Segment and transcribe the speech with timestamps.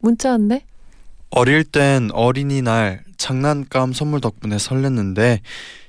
[0.00, 0.64] 문자 왔네.
[1.30, 5.40] 어릴 땐 어린이날 장난감 선물 덕분에 설렜는데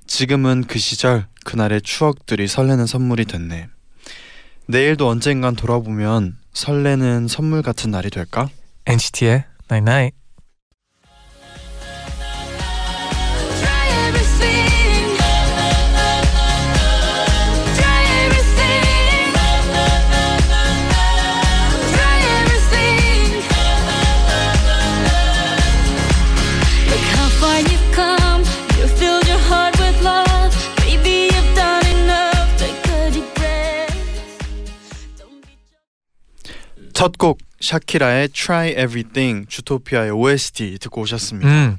[0.05, 3.67] 지금은 그 시절 그날의 추억들이 설레는 선물이 됐네.
[4.67, 8.49] 내일도 언젠간 돌아보면 설레는 선물 같은 날이 될까?
[8.85, 10.20] NCT의 Night Night.
[37.01, 41.49] 첫 곡 샤키라의 Try Everything 주토피아의 OST 듣고 오셨습니다.
[41.49, 41.77] 음,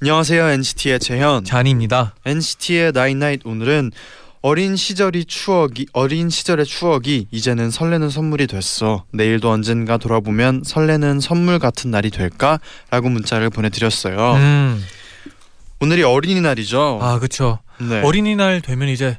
[0.00, 1.42] 안녕하세요 NCT의 재현.
[1.44, 2.14] 잔입니다.
[2.24, 3.90] NCT의 Night 오늘은
[4.42, 9.06] 어린 시절이 추억이 어린 시절의 추억이 이제는 설레는 선물이 됐어.
[9.12, 14.34] 내일도 언젠가 돌아보면 설레는 선물 같은 날이 될까라고 문자를 보내드렸어요.
[14.34, 14.84] 음,
[15.80, 17.00] 오늘이 어린이날이죠.
[17.02, 17.58] 아 그렇죠.
[17.80, 18.02] 네.
[18.02, 19.18] 어린이날 되면 이제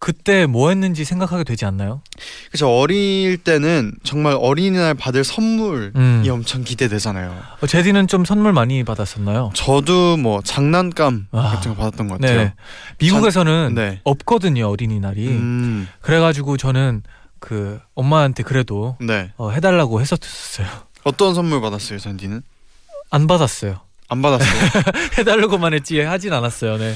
[0.00, 2.00] 그때 뭐 했는지 생각하게 되지 않나요?
[2.48, 2.74] 그렇죠.
[2.74, 6.24] 어릴 때는 정말 어린이날 받을 선물이 음.
[6.30, 7.36] 엄청 기대되잖아요.
[7.60, 9.50] 어, 제디는 좀 선물 많이 받았었나요?
[9.54, 11.50] 저도 뭐 장난감 아.
[11.54, 12.38] 같은 거 받았던 것 같아요.
[12.44, 12.54] 네.
[12.98, 14.00] 미국에서는 네.
[14.04, 15.28] 없거든요 어린이날이.
[15.28, 17.02] 음, 그래가지고 저는
[17.38, 19.32] 그 엄마한테 그래도 네.
[19.36, 20.66] 어, 해달라고 했었어요.
[21.04, 22.40] 어떤 선물 받았어요, 잔디는?
[23.10, 23.80] 안 받았어요.
[24.08, 24.48] 안 받았어요.
[25.18, 26.78] 해달라고만 했지 하진 않았어요.
[26.78, 26.94] 네.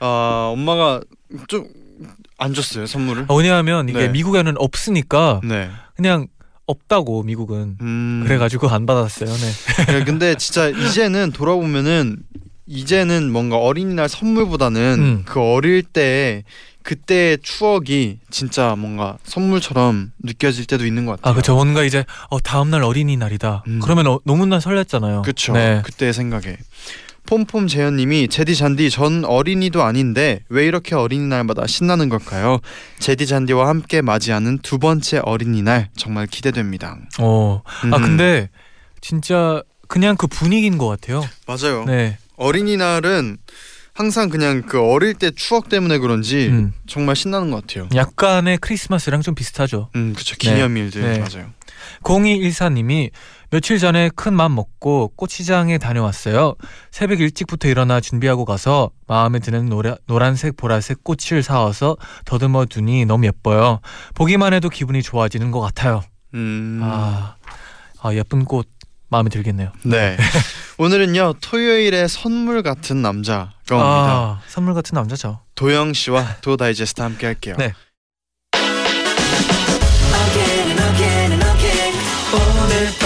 [0.00, 1.00] 아 엄마가
[1.46, 1.68] 좀
[2.40, 3.26] 안 줬어요 선물을.
[3.28, 4.08] 어, 왜냐하면 이게 네.
[4.08, 5.70] 미국에는 없으니까 네.
[5.94, 6.26] 그냥
[6.66, 8.24] 없다고 미국은 음.
[8.26, 9.28] 그래가지고 안 받았어요.
[9.30, 9.84] 네.
[9.86, 12.16] 그래, 근데 진짜 이제는 돌아보면은
[12.66, 15.22] 이제는 뭔가 어린이날 선물보다는 음.
[15.26, 16.44] 그 어릴 때
[16.82, 21.32] 그때의 추억이 진짜 뭔가 선물처럼 느껴질 때도 있는 것 같아요.
[21.32, 21.54] 아 그죠.
[21.54, 23.64] 뭔가 이제 어, 다음 날 어린이날이다.
[23.66, 23.80] 음.
[23.82, 25.22] 그러면 어, 너무나 설렜잖아요.
[25.22, 25.52] 그쵸.
[25.52, 25.82] 네.
[25.84, 26.56] 그때의 생각에.
[27.30, 32.58] 폼폼 재현님이 제디 잔디 전 어린이도 아닌데 왜 이렇게 어린이날마다 신나는 걸까요?
[32.98, 36.98] 제디 잔디와 함께 맞이하는 두 번째 어린이날 정말 기대됩니다.
[37.20, 37.62] 어.
[37.64, 38.02] 아 음.
[38.02, 38.50] 근데
[39.00, 41.22] 진짜 그냥 그 분위기인 것 같아요.
[41.46, 41.84] 맞아요.
[41.84, 42.18] 네.
[42.34, 43.36] 어린이날은
[43.92, 46.72] 항상 그냥 그 어릴 때 추억 때문에 그런지 음.
[46.88, 47.88] 정말 신나는 것 같아요.
[47.94, 49.90] 약간의 크리스마스랑 좀 비슷하죠.
[49.94, 50.34] 음, 그쵸.
[50.36, 51.18] 기념일들 네.
[51.20, 51.52] 맞아요.
[52.02, 53.10] 0214님이
[53.50, 56.54] 며칠 전에 큰 맘 먹고 꽃시장에 다녀왔어요.
[56.92, 61.96] 새벽 일찍부터 일어나 준비하고 가서 마음에 드는 노라, 노란색, 보라색 꽃을 사와서
[62.26, 63.80] 더듬어 두니 너무 예뻐요.
[64.14, 66.02] 보기만 해도 기분이 좋아지는 것 같아요.
[66.34, 67.34] 음, 아,
[68.00, 68.68] 아 예쁜 꽃
[69.08, 69.72] 마음에 들겠네요.
[69.82, 70.16] 네.
[70.78, 73.80] 오늘은요 토요일의 선물 같은 남자가 옵니다.
[73.82, 75.40] 아, 선물 같은 남자죠.
[75.56, 77.56] 도영 씨와 도 다이제스트 함께 할게요.
[77.58, 77.72] 네.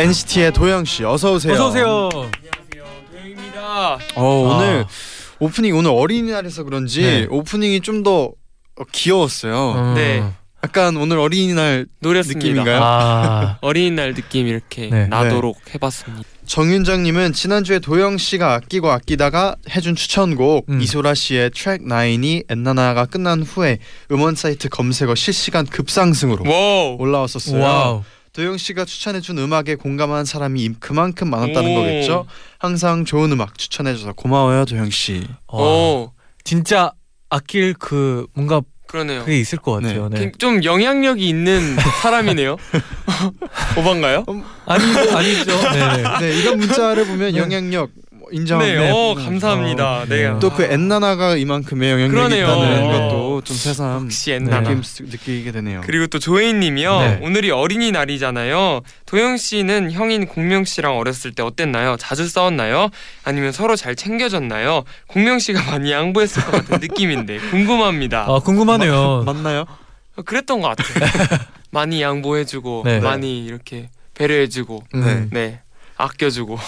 [0.00, 1.52] NCT의 도영 씨 어서 오세요.
[1.52, 2.08] 어서 오세요.
[3.12, 3.98] 도영입니다.
[4.16, 4.88] 어, 오늘 아.
[5.40, 7.26] 오프닝 오늘 어린이날이어서 그런지 네.
[7.28, 8.32] 오프닝이 좀 더
[8.92, 9.72] 귀여웠어요.
[9.76, 9.94] 음.
[9.94, 10.24] 네.
[10.64, 12.38] 약간 오늘 어린이날 노렸습니다.
[12.46, 12.80] 느낌인가요?
[12.82, 15.06] 아, 어린이날 느낌 이렇게 네.
[15.06, 16.26] 나도록 해봤습니다.
[16.46, 20.80] 정윤정님은 지난주에 도영 씨가 아끼고 아끼다가 해준 추천곡 음.
[20.80, 23.78] 이소라 씨의 트랙 9이 엔나나가 끝난 후에
[24.10, 26.96] 음원 사이트 검색어 실시간 급상승으로 wow.
[26.98, 27.62] 올라왔었어요.
[27.62, 28.02] wow.
[28.32, 31.74] 도영 씨가 추천해준 음악에 공감한 사람이 그만큼 많았다는 오.
[31.74, 32.26] 거겠죠.
[32.58, 35.26] 항상 좋은 음악 추천해줘서 고마워요 도영 씨.
[35.48, 35.60] 와.
[35.62, 36.12] 오.
[36.44, 36.92] 진짜
[37.28, 39.20] 아낄 그 뭔가 그러네요.
[39.20, 40.08] 그게 있을 것 같아요.
[40.08, 40.30] 네.
[40.30, 42.56] 그- 좀 영향력이 있는 사람이네요.
[43.78, 44.24] 오반가요?
[44.66, 44.84] 아니
[45.14, 45.52] 아니죠.
[45.72, 46.02] 네.
[46.20, 47.38] 네 이런 문자를 보면 네.
[47.38, 48.58] 영향력 뭐 인정.
[48.60, 48.90] 네, 네.
[48.90, 50.04] 어 감사합니다.
[50.08, 50.30] 네.
[50.32, 50.38] 네.
[50.40, 52.44] 또 그 엔나나가 이만큼의 영향력이 그러네요.
[52.46, 52.98] 있다는 네.
[52.98, 54.60] 것도 좀 새삼 역시 엔나나.
[54.62, 55.80] 느낌 쓰- 느끼게 되네요.
[55.84, 56.98] 그리고 또 조혜인님이요.
[57.00, 57.18] 네.
[57.22, 58.80] 오늘이 어린이날이잖아요.
[59.06, 61.96] 도영 씨는 형인 공명 씨랑 어렸을 때 어땠나요?
[61.98, 62.90] 자주 싸웠나요?
[63.24, 64.84] 아니면 서로 잘 챙겨줬나요?
[65.06, 68.26] 공명 씨가 많이 양보했을 것 같은 느낌인데 궁금합니다.
[68.28, 69.22] 아 궁금하네요.
[69.24, 69.64] 맞나요?
[70.24, 71.38] 그랬던 것 같아요.
[71.70, 73.00] 많이 양보해주고 네.
[73.00, 75.30] 많이 이렇게 배려해주고 음.
[75.32, 75.60] 네
[76.02, 76.58] 아껴주고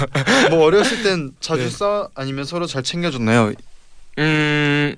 [0.50, 1.70] 뭐 어렸을 땐 자주 네.
[1.70, 3.52] 싸 아니면 서로 잘 챙겨줬나요?
[4.18, 4.94] 음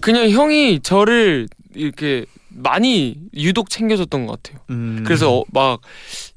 [0.00, 4.62] 그냥 형이 저를 이렇게 많이 유독 챙겨줬던 것 같아요.
[4.70, 5.02] 음.
[5.04, 5.80] 그래서 어, 막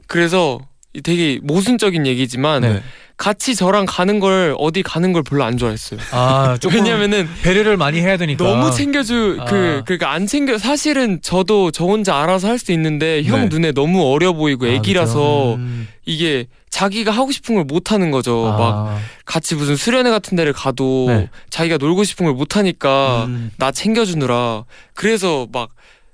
[0.07, 0.59] 그래서
[1.03, 2.83] 되게 모순적인 얘기지만 네.
[3.21, 5.99] 같이 저랑 가는 걸 어디 가는 걸 별로 안 좋아했어요.
[6.11, 8.43] 아 왜냐면은 배려를 많이 해야 되니까.
[8.43, 9.45] 너무 챙겨주 아.
[9.45, 13.47] 그 그러니까 안 챙겨 사실은 저도 저 혼자 알아서 할 수 있는데 형 네.
[13.49, 15.87] 눈에 너무 어려 보이고 아, 애기라서 음.
[16.05, 18.47] 이게 자기가 하고 싶은 걸 못 하는 거죠.
[18.47, 21.29] 아, 막 같이 무슨 수련회 같은 데를 가도 네.
[21.51, 23.51] 자기가 놀고 싶은 걸 못 하니까 음.
[23.57, 24.63] 나 챙겨주느라
[24.95, 25.69] 그래서 막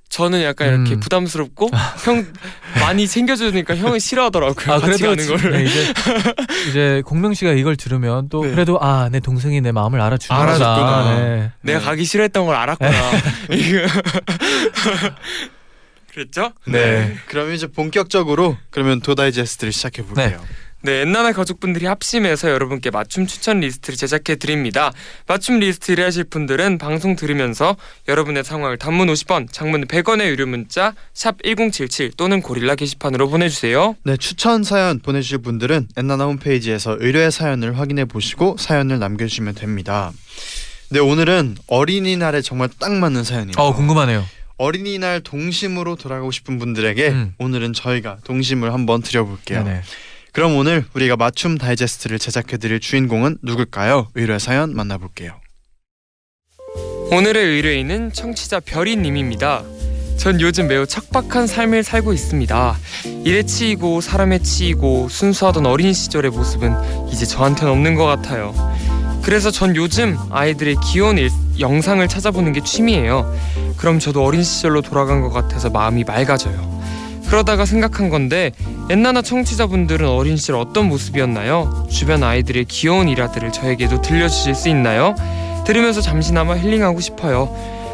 [0.10, 1.00] 저는 약간 이렇게 음.
[1.02, 1.70] 부담스럽고
[2.06, 2.26] 형
[2.80, 4.74] 많이 챙겨주니까 형은 싫어하더라고요.
[4.74, 5.52] 아 같이 그래도 가는 지- 거를.
[5.52, 5.94] 네, 이제
[6.70, 8.52] 이제 공명 씨가 이걸 들으면 또 네.
[8.52, 10.54] 그래도 아 내 동생이 내 마음을 알아주는구나.
[10.56, 11.20] 알아줬구나.
[11.20, 11.52] 네.
[11.62, 11.86] 내가 네.
[11.86, 12.92] 가기 싫어했던 걸 알았구나.
[13.52, 13.80] 이거.
[16.14, 16.52] 그랬죠?
[16.66, 17.16] 네.
[17.28, 20.42] 그럼 이제 본격적으로 그러면 도 다이제스트를 시작해 볼게요.
[20.82, 24.92] 네, 엔나나 가족분들이 합심해서 여러분께 맞춤 추천 리스트를 제작해 드립니다.
[25.26, 27.76] 맞춤 리스트 의뢰하실 분들은 방송 들으면서
[28.08, 33.96] 여러분의 상황을 단문 50원, 장문 100원의 유료 문자 샵 #1077 또는 고릴라 게시판으로 보내주세요.
[34.04, 40.12] 네, 추천 사연 보내주실 분들은 엔나나 홈페이지에서 의뢰 사연을 확인해 보시고 사연을 남겨주시면 됩니다.
[40.90, 43.56] 네, 오늘은 어린이날에 정말 딱 맞는 사연이에요.
[43.58, 44.24] 어 궁금하네요.
[44.58, 47.34] 어린이날 동심으로 돌아가고 싶은 분들에게 음.
[47.38, 49.64] 오늘은 저희가 동심을 한번 드려볼게요.
[49.64, 49.82] 네네.
[50.38, 54.10] 그럼 오늘 우리가 맞춤 다이제스트를 제작해드릴 주인공은 누굴까요?
[54.14, 55.32] 의뢰 사연 만나볼게요.
[57.10, 59.64] 오늘의 의뢰인은 청취자 별이님입니다.
[60.18, 62.78] 전 요즘 매우 척박한 삶을 살고 있습니다.
[63.26, 68.54] 일에 치이고 사람에 치이고 순수하던 어린 시절의 모습은 이제 저한테는 없는 것 같아요.
[69.24, 73.36] 그래서 전 요즘 아이들의 귀여운 일- 영상을 찾아보는 게 취미예요.
[73.76, 76.77] 그럼 저도 어린 시절로 돌아간 것 같아서 마음이 맑아져요.
[77.28, 78.52] 그러다가 생각한 건데
[78.90, 81.88] 엔나나 청취자분들은 어린 시절 어떤 모습이었나요?
[81.92, 85.14] 주변 아이들의 귀여운 일화들을 저에게도 들려주실 수 있나요?
[85.66, 87.54] 들으면서 잠시나마 힐링하고 싶어요.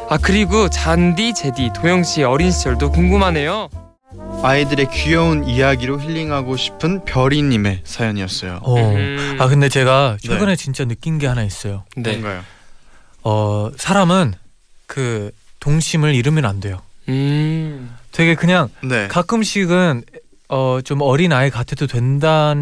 [0.10, 3.70] 아 그리고 잔디, 제디, 도영 씨의 어린 시절도 궁금하네요.
[4.44, 8.60] 아이들의 귀여운 이야기로 힐링하고 싶은 별이님의 사연이었어요.
[8.62, 8.76] 어.
[8.78, 11.86] 음, 아 근데 제가 최근에 진짜 느낀 게 하나 있어요.
[11.96, 12.12] 네.
[12.12, 12.42] 뭔가요?
[13.24, 14.34] 어 사람은
[14.86, 16.82] 그 동심을 잃으면 안 돼요.
[17.10, 17.90] 음.
[18.14, 19.08] 되게 그냥 네.
[19.10, 20.04] 가끔씩은
[20.50, 22.54] 어 좀 어린 아이 같아도 된다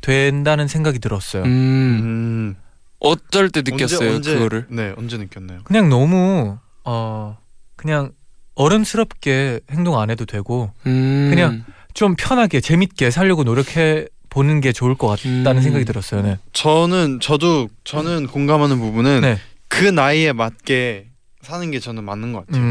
[0.00, 1.42] 된다는 생각이 들었어요.
[1.42, 1.48] 음.
[1.48, 2.56] 음,
[3.00, 4.66] 어쩔 때 느꼈어요 언제, 언제, 그거를.
[4.68, 5.60] 네, 언제 느꼈나요?
[5.64, 7.36] 그냥 너무 어
[7.76, 8.12] 그냥
[8.54, 11.28] 어른스럽게 행동 안 해도 되고 음.
[11.30, 15.62] 그냥 좀 편하게 재밌게 살려고 노력해 보는 게 좋을 것 같다는 음.
[15.62, 16.22] 생각이 들었어요.
[16.22, 16.38] 네.
[16.52, 19.38] 저는 저도 저는 공감하는 부분은 네.
[19.68, 21.08] 그 나이에 맞게
[21.42, 22.62] 사는 게 저는 맞는 것 같아요.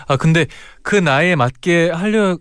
[0.00, 0.12] 음.
[0.12, 0.46] 아 근데
[0.82, 2.38] 그 나이에 맞게 하려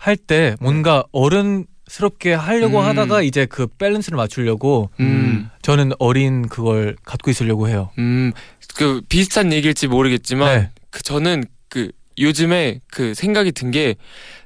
[0.00, 2.84] 할 때 뭔가 어른스럽게 하려고 음.
[2.84, 5.48] 하다가 이제 그 밸런스를 맞추려고 음.
[5.62, 7.90] 저는 어린 그걸 갖고 있으려고 해요.
[7.98, 8.32] 음.
[8.76, 10.70] 그 비슷한 얘기일지 모르겠지만 네.
[10.90, 13.96] 그 저는 그 요즘에 그 생각이 든 게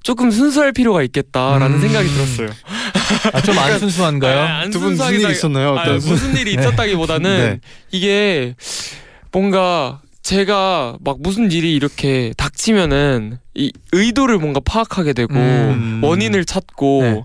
[0.03, 1.81] 조금 순수할 필요가 있겠다라는 음.
[1.81, 2.49] 생각이 들었어요.
[3.35, 4.39] 아, 좀 안 순수한가요?
[4.39, 5.71] 아, 안두분 무슨 순수하기도 일 있었나요?
[5.73, 7.61] 어떤 무슨 일이 있었다기보다는 네.
[7.91, 8.55] 이게
[9.33, 16.03] 뭔가 제가 막 무슨 일이 이렇게 닥치면은 이 의도를 뭔가 파악하게 되고 음.
[16.05, 17.23] 원인을 찾고 네.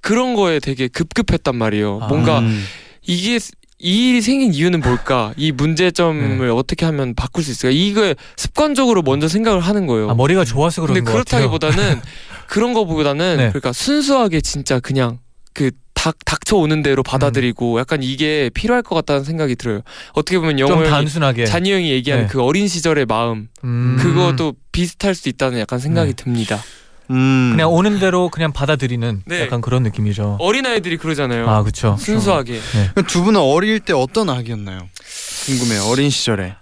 [0.00, 1.98] 그런 거에 되게 급급했단 말이에요.
[2.00, 2.06] 아.
[2.06, 2.64] 뭔가 음.
[3.02, 3.38] 이게
[3.78, 5.34] 이 일이 생긴 이유는 뭘까?
[5.36, 6.48] 이 문제점을 네.
[6.48, 7.74] 어떻게 하면 바꿀 수 있을까?
[7.74, 10.08] 이거 습관적으로 먼저 생각을 하는 거예요.
[10.08, 11.50] 아, 머리가 좋아서 그런 근데 것 같아요.
[11.50, 12.00] 그렇다기보다는
[12.46, 13.48] 그런 거보다는 네.
[13.50, 15.18] 그러니까 순수하게 진짜 그냥
[15.56, 19.80] 그 닥, 닥쳐오는 대로 받아들이고 약간 이게 필요할 것 같다는 생각이 들어요.
[20.12, 21.46] 어떻게 보면 좀 영호 형이 단순하게.
[21.46, 22.32] 잔이 형이 얘기하는 네.
[22.32, 23.96] 그 어린 시절의 마음 음.
[23.98, 26.22] 그것도 비슷할 수 있다는 약간 생각이 네.
[26.22, 26.62] 듭니다.
[27.10, 27.48] 음.
[27.52, 29.40] 그냥 오는 대로 그냥 받아들이는 네.
[29.40, 30.36] 약간 그런 느낌이죠.
[30.38, 31.48] 어린 아이들이 그러잖아요.
[31.48, 31.96] 아 그렇죠.
[31.98, 32.60] 순수하게.
[33.08, 34.78] 두 분은 어릴 때 어떤 아기였나요?
[35.46, 35.84] 궁금해요.
[35.90, 36.54] 어린 시절에.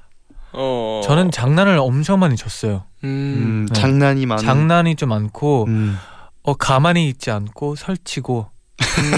[0.52, 1.00] 어.
[1.04, 2.84] 저는 장난을 엄청 많이 쳤어요.
[3.02, 3.08] 음.
[3.08, 3.80] 음, 네.
[3.80, 4.42] 장난이 많은.
[4.44, 5.98] 장난이 좀 많고 음.
[6.44, 8.53] 어 가만히 있지 않고 설치고.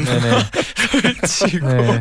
[0.04, 0.30] 네네.
[1.02, 1.68] 설치고.
[1.68, 2.00] 네.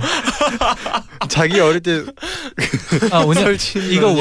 [1.28, 4.14] 자기 어릴 때아 왜냐 설치는 이거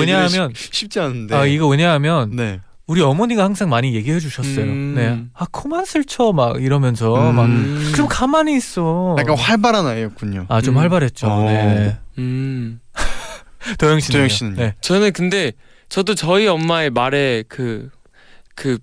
[0.54, 1.34] 쉽- 쉽지 않은데.
[1.34, 2.60] 아 이거 왜냐하면 네.
[2.86, 4.64] 우리 어머니가 항상 많이 얘기해 주셨어요.
[4.64, 4.94] 음.
[4.96, 5.24] 네.
[5.34, 7.34] 아, 코만 슬쳐 막 이러면서 음.
[7.36, 7.92] 막 음.
[7.96, 9.16] 좀 가만히 있어.
[9.18, 10.46] 약간 활발한 아이였군요.
[10.48, 10.80] 아, 좀 음.
[10.80, 11.26] 활발했죠.
[11.26, 11.44] 어.
[11.44, 11.96] 네.
[12.18, 12.80] 음.
[13.78, 14.56] 도영 씨는 도영 씨는요?
[14.56, 14.74] 네.
[14.82, 15.52] 저는 근데
[15.88, 18.78] 저도 저희 엄마의 말에 그그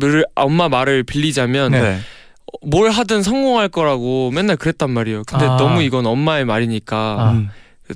[0.00, 1.98] 를- 엄마 말을 빌리자면 네.
[2.62, 5.22] 뭘 하든 성공할 거라고 맨날 그랬단 말이에요.
[5.26, 5.56] 근데 아.
[5.56, 7.32] 너무 이건 엄마의 말이니까 아.
[7.32, 7.50] 음.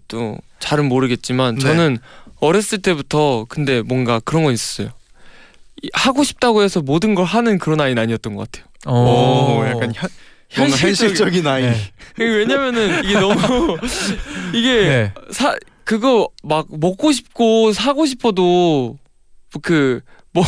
[0.08, 1.60] 또 잘은 모르겠지만 네.
[1.60, 1.98] 저는
[2.40, 4.90] 어렸을 때부터 근데 뭔가 그런 건 있었어요.
[5.82, 8.68] 이- 하고 싶다고 해서 모든 걸 하는 그런 아이는 아니었던 것 같아요.
[8.86, 9.58] 어.
[9.60, 10.10] 오, 약간 현,
[10.56, 11.62] 뭔가 현실적인 아이.
[11.62, 11.74] 네.
[12.18, 13.34] 왜냐면은 이게 너무
[14.54, 15.12] 이게 네.
[15.30, 18.98] 사 그거 막 먹고 싶고 사고 싶어도
[19.62, 20.00] 그
[20.32, 20.44] 뭐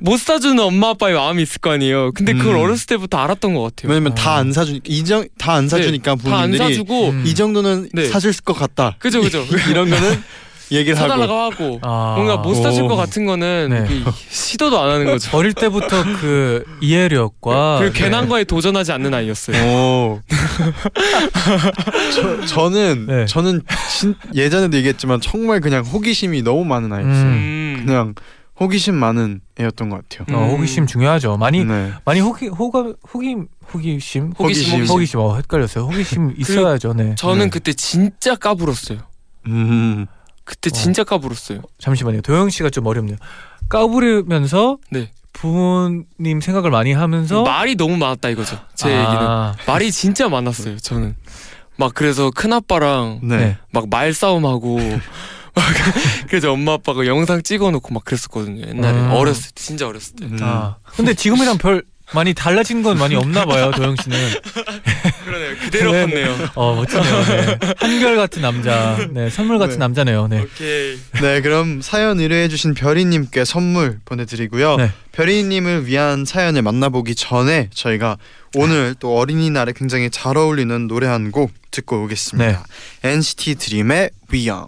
[0.00, 2.12] 못 사주는 엄마 아빠의 마음이 있을 거 아니에요.
[2.12, 2.60] 근데 그걸 음.
[2.60, 3.90] 어렸을 때부터 알았던 것 같아요.
[3.90, 7.24] 왜냐면 다 안 사주니까 이정 다 안 사주니까 다안 부모님들이 사주고 음.
[7.26, 8.06] 이 정도는 네.
[8.08, 8.94] 사줄 것 같다.
[8.98, 9.44] 그죠 그죠.
[9.70, 10.22] 이런 거는
[10.70, 11.08] 얘기를 하고.
[11.08, 12.14] 사달라고 하고 아.
[12.16, 12.88] 뭔가 못 사줄 오.
[12.88, 13.94] 것 같은 거는 네.
[13.94, 15.36] 이 시도도 안 하는 거죠.
[15.36, 18.00] 어릴 때부터 그 이해력과 그리고 네.
[18.04, 19.56] 괜한거에 도전하지 않는 아이였어요.
[19.66, 20.20] 오.
[22.14, 23.26] 저, 저는 네.
[23.26, 23.62] 저는
[23.98, 27.22] 진, 예전에도 얘기했지만 정말 그냥 호기심이 너무 많은 아이였어요.
[27.24, 27.82] 음.
[27.86, 28.14] 그냥
[28.60, 30.36] 호기심 많은 애였던 것 같아요.
[30.36, 31.36] 어, 호기심 중요하죠.
[31.36, 31.92] 많이 네.
[32.04, 33.36] 많이 호기 호가 호기
[33.72, 34.86] 호기심 호기심, 호기심.
[34.86, 35.84] 호기심 어 헷갈렸어요.
[35.84, 36.94] 호기심 있어야죠.
[36.94, 37.14] 네.
[37.14, 37.50] 저는 네.
[37.50, 38.98] 그때 진짜 까불었어요.
[39.46, 40.06] 음.
[40.44, 41.60] 그때 진짜 까불었어요.
[41.78, 42.22] 잠시만요.
[42.22, 43.16] 도영 씨가 좀 어렵네요.
[43.68, 45.10] 까부르면서 네.
[45.34, 48.58] 부모님 생각을 많이 하면서 말이 너무 많았다 이거죠.
[48.74, 50.78] 제 얘기는 아, 말이 진짜 많았어요.
[50.78, 51.14] 저는
[51.76, 53.36] 막 그래서 큰 아빠랑 네.
[53.36, 53.58] 네.
[53.70, 55.00] 막 말싸움하고 막
[56.28, 58.66] 그래서 엄마 아빠가 영상 찍어놓고 막 그랬었거든요.
[58.68, 59.10] 옛날에 음.
[59.10, 60.24] 어렸을 때 진짜 어렸을 때.
[60.26, 60.38] 음.
[60.42, 60.76] 아.
[60.96, 61.82] 근데 지금이랑 별
[62.14, 63.70] 많이 달라진 건 많이 없나 봐요.
[63.76, 64.18] 도영 씨는.
[65.26, 65.56] 그러네요.
[65.58, 66.00] 그대로 네.
[66.06, 66.48] 컸네요.
[66.54, 67.24] 어 멋지네요.
[67.26, 67.58] 네.
[67.76, 68.96] 한결 같은 남자.
[69.10, 69.78] 네 선물 같은 네.
[69.80, 70.26] 남자네요.
[70.28, 70.40] 네.
[70.40, 70.98] 오케이.
[71.20, 74.76] 네, 그럼 사연 의뢰해주신 별이님께 선물 보내드리고요.
[74.76, 74.90] 네.
[75.12, 78.16] 별이님을 위한 사연을 만나보기 전에 저희가
[78.54, 82.64] 오늘 또 어린이날에 굉장히 잘 어울리는 노래 한 곡 듣고 오겠습니다.
[83.04, 84.66] NCT 드림의 위영.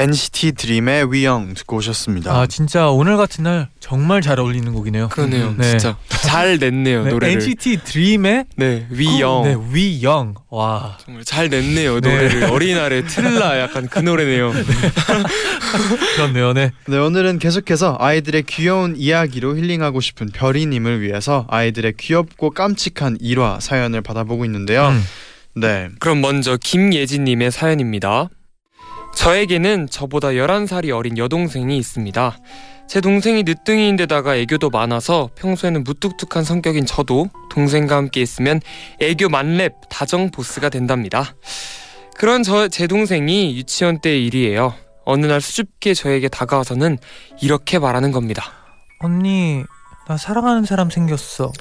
[0.00, 2.32] NCT 드림의 위영 듣고 오셨습니다.
[2.32, 5.08] 아 진짜 오늘 같은 날 정말 잘 어울리는 곡이네요.
[5.08, 5.54] 그러네요.
[5.56, 5.70] 네.
[5.70, 7.34] 진짜 잘 냈네요 네, 노래를.
[7.34, 9.42] NCT 드림의 네 위영.
[9.44, 10.34] 네 위영.
[10.48, 10.96] 와.
[11.04, 12.08] 정말 잘 냈네요 네.
[12.10, 14.52] 노래를 어린이날에 틀라 약간 그 노래네요.
[16.16, 16.52] 그렇네요.
[16.52, 16.70] 네.
[16.86, 24.00] 네, 오늘은 계속해서 아이들의 귀여운 이야기로 힐링하고 싶은 별이님을 위해서 아이들의 귀엽고 깜찍한 일화 사연을
[24.00, 24.88] 받아보고 있는데요.
[24.88, 25.02] 음.
[25.54, 28.28] 네, 그럼 먼저 김예진님의 사연입니다.
[29.20, 32.38] 저에게는 저보다 11살이 어린 여동생이 있습니다.
[32.88, 38.62] 제 동생이 늦둥이인데다가 애교도 많아서 평소에는 무뚝뚝한 성격인 저도 동생과 함께 있으면
[38.98, 41.34] 애교 만렙 다정 보스가 된답니다.
[42.16, 44.72] 그런 저 제 동생이 유치원 때 일이에요.
[45.04, 46.96] 어느 날 수줍게 저에게 다가와서는
[47.42, 48.44] 이렇게 말하는 겁니다.
[49.00, 49.62] 언니
[50.08, 51.52] 나 사랑하는 사람 생겼어.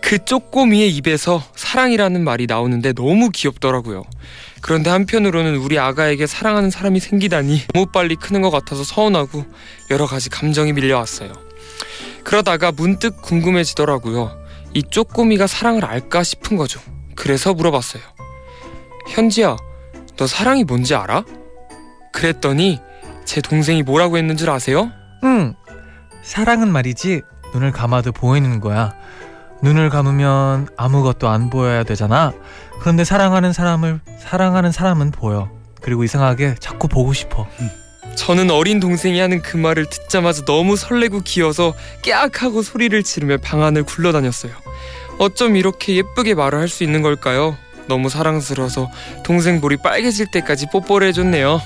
[0.00, 4.04] 그 쪼꼬미의 입에서 사랑이라는 말이 나오는데 너무 귀엽더라고요.
[4.64, 9.44] 그런데 한편으로는 우리 아가에게 사랑하는 사람이 생기다니 너무 빨리 크는 것 같아서 서운하고
[9.90, 11.30] 여러 가지 감정이 밀려왔어요.
[12.24, 14.34] 그러다가 문득 궁금해지더라고요.
[14.72, 16.80] 이 쪼꼬미가 사랑을 알까 싶은 거죠.
[17.14, 18.02] 그래서 물어봤어요.
[19.10, 19.58] 현지야,
[20.16, 21.26] 너 사랑이 뭔지 알아?
[22.14, 22.80] 그랬더니
[23.26, 24.90] 제 동생이 뭐라고 했는 줄 아세요?
[25.24, 25.54] 응.
[26.22, 27.20] 사랑은 말이지
[27.52, 28.94] 눈을 감아도 보이는 거야.
[29.64, 32.32] 눈을 감으면 아무것도 안 보여야 되잖아.
[32.80, 35.50] 그런데 사랑하는 사람을 사랑하는 사람은 보여.
[35.80, 37.48] 그리고 이상하게 자꾸 보고 싶어.
[38.14, 43.62] 저는 어린 동생이 하는 그 말을 듣자마자 너무 설레고 귀여서 깨악 하고 소리를 지르며 방
[43.62, 44.52] 안을 굴러다녔어요.
[45.18, 47.56] 어쩜 이렇게 예쁘게 말을 할 수 있는 걸까요?
[47.86, 48.90] 너무 사랑스러워서
[49.24, 51.60] 동생 볼이 빨개질 때까지 뽀뽀를 해줬네요.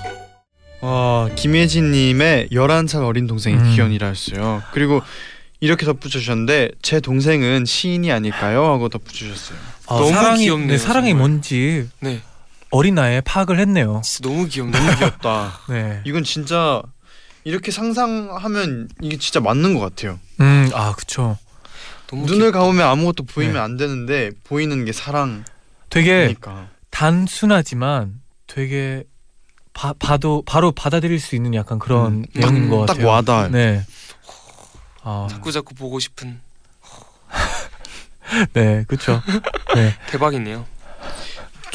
[0.80, 3.72] 어, 김예진님의 11살 어린 동생이 음.
[3.74, 4.62] 기현이라 했어요.
[4.72, 5.02] 그리고
[5.60, 8.64] 이렇게 덧붙여주셨는데 제 동생은 시인이 아닐까요?
[8.66, 9.58] 하고 덧붙여주셨어요.
[9.88, 11.28] 아, 너무 사랑이 귀엽네요, 네, 사랑이 정말.
[11.28, 12.22] 뭔지 네,
[12.70, 14.00] 어린 나이에 파악을 했네요.
[14.04, 14.80] 진짜 너무 귀엽네요.
[14.82, 15.60] 너무 귀엽다.
[15.70, 16.00] 네.
[16.04, 16.82] 이건 진짜
[17.44, 20.20] 이렇게 상상하면 이게 진짜 맞는 것 같아요.
[20.40, 21.36] 음, 아, 그쵸.
[22.08, 23.60] 너무 눈을 감으면 아무것도 보이면 네.
[23.60, 25.44] 안 되는데 보이는 게 사랑이니까.
[25.90, 26.34] 되게
[26.90, 29.04] 단순하지만 되게
[29.72, 33.06] 바, 봐도 바로 받아들일 수 있는 약간 그런 음, 내용인 딱- 것딱 같아요.
[33.08, 33.48] 와닿아요.
[33.50, 33.84] 네.
[35.02, 36.40] 아, 자꾸 자꾸 보고 싶은.
[38.52, 39.22] 네, 그렇죠.
[39.74, 39.94] 네.
[40.10, 40.66] 대박이네요.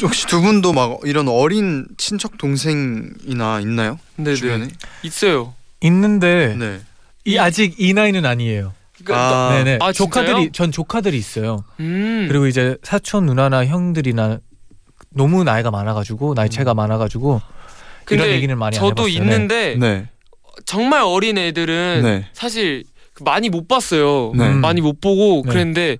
[0.02, 3.98] 혹시 두 분도 막 이런 어린 친척 동생이나 있나요?
[4.16, 4.66] 네, 주변에?
[4.66, 4.72] 네.
[5.02, 5.54] 있어요.
[5.80, 6.80] 있는데 네.
[7.24, 8.72] 이 아직 이 나이는 아니에요.
[9.04, 9.52] 그러니까 아.
[9.54, 9.78] 네네.
[9.80, 10.52] 아, 조카들이 진짜요?
[10.52, 11.64] 전 조카들이 있어요.
[11.80, 12.26] 음.
[12.28, 14.38] 그리고 이제 사촌 누나나 형들이나
[15.10, 17.40] 너무 나이가 많아가지고 나이 차가 많아가지고
[18.10, 19.22] 이런 얘기는 많이 안 저도 해봤어요.
[19.22, 20.08] 있는데 네.
[20.66, 22.28] 정말 어린 애들은 네.
[22.32, 22.84] 사실
[23.20, 24.32] 많이 못 봤어요.
[24.36, 24.48] 네.
[24.48, 24.60] 음.
[24.60, 25.50] 많이 못 보고 네.
[25.52, 25.98] 그랬는데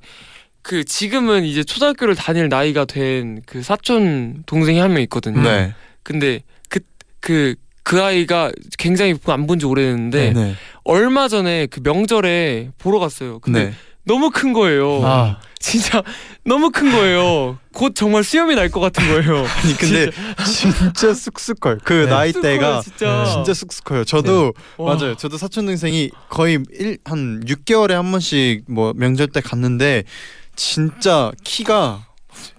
[0.63, 5.43] 그 지금은 이제 초등학교를 다닐 나이가 된 그 사촌 동생이 한 명 있거든요.
[5.43, 5.75] 네.
[6.03, 6.81] 근데 그
[7.21, 7.55] 그
[7.87, 10.55] 그 아이가 굉장히 안 본 지 오래됐는데 네.
[10.85, 13.39] 얼마 전에 그 명절에 보러 갔어요.
[13.41, 13.73] 근데 네.
[14.07, 15.01] 너무 큰 거예요.
[15.05, 16.03] 아, 진짜
[16.47, 17.59] 너무 큰 거예요.
[17.73, 19.47] 곧 정말 수염이 날 것 같은 거예요.
[19.65, 20.11] 아니 근데
[20.45, 21.79] 진짜 쑥쑥 커요.
[21.85, 22.07] 그 네.
[22.07, 24.05] 나이대가 진짜 진짜 쑥쑥 커요.
[24.05, 24.95] 저도 와.
[24.95, 25.15] 맞아요.
[25.17, 30.05] 저도 사촌 동생이 거의 일, 한 6개월에 한 번씩 뭐 명절 때 갔는데
[30.55, 32.07] 진짜 키가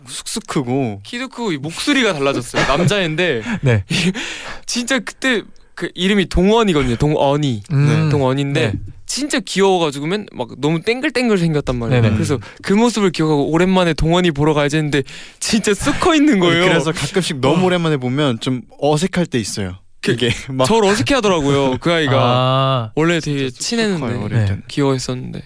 [0.08, 2.66] 쑥쑥 크고 키도 크고 이 목소리가 달라졌어요.
[2.68, 3.84] 남자인데 네.
[4.66, 5.44] 진짜 그때
[5.76, 6.96] 그 이름이 동원이거든요.
[6.96, 7.64] 동원이.
[7.72, 8.74] 음, 동원인데 네.
[9.06, 12.02] 진짜 귀여워가지고 맨 막 너무 땡글땡글 생겼단 말이에요.
[12.02, 12.16] 네네.
[12.16, 15.04] 그래서 그 모습을 기억하고 오랜만에 동원이 보러 가야지 했는데
[15.40, 16.66] 진짜 쑥 커 있는 거예요.
[16.66, 19.78] 그래서 가끔씩 너무 오랜만에 보면 좀 어색할 때 있어요.
[20.02, 21.78] 그- 이게 막 저를 어색해하더라고요.
[21.80, 24.58] 그 아이가 아, 원래 되게 친했는데 네.
[24.68, 25.42] 귀여워했었는데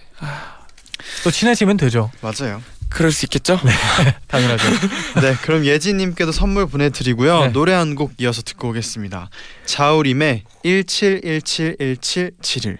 [1.24, 2.12] 또 친해지면 되죠.
[2.22, 2.62] 맞아요.
[2.90, 3.60] 그럴 수 있겠죠?
[4.28, 4.64] 당연하죠.
[5.22, 7.40] 네, 그럼 예진님께도 선물 보내드리고요.
[7.46, 7.52] 네.
[7.52, 9.30] 노래 한 곡 이어서 듣고 오겠습니다.
[9.66, 12.78] 자우림의 17171771.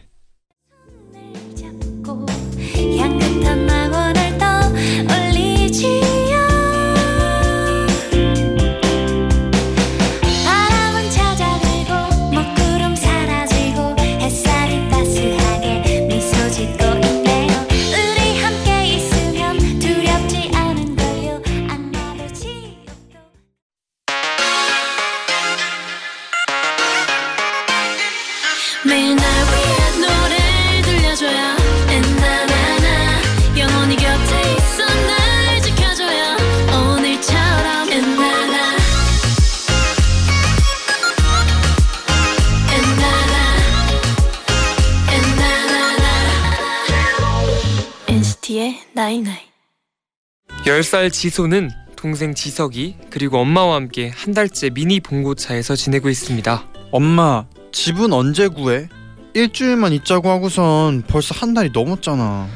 [50.80, 56.64] 10살 지소는 동생 지석이 그리고 엄마와 함께 한 달째 미니 봉고차에서 지내고 있습니다.
[56.92, 58.88] 엄마, 집은 언제 구해?
[59.34, 62.48] 일주일만 있자고 하고선 벌써 한 달이 넘었잖아.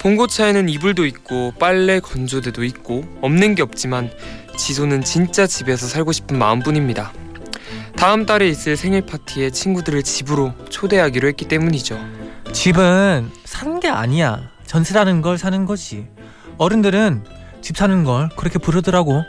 [0.00, 4.12] 봉고차에는 이불도 있고 빨래 건조대도 있고 없는 게 없지만
[4.56, 7.12] 지소는 진짜 집에서 살고 싶은 마음뿐입니다.
[7.96, 11.98] 다음 달에 있을 생일 파티에 친구들을 집으로 초대하기로 했기 때문이죠.
[12.52, 14.50] 집은 사는 게 아니야.
[14.66, 16.06] 전세라는 걸 사는 거지.
[16.58, 17.35] 어른들은
[17.66, 19.24] 집 사는 걸 그렇게 부르더라고.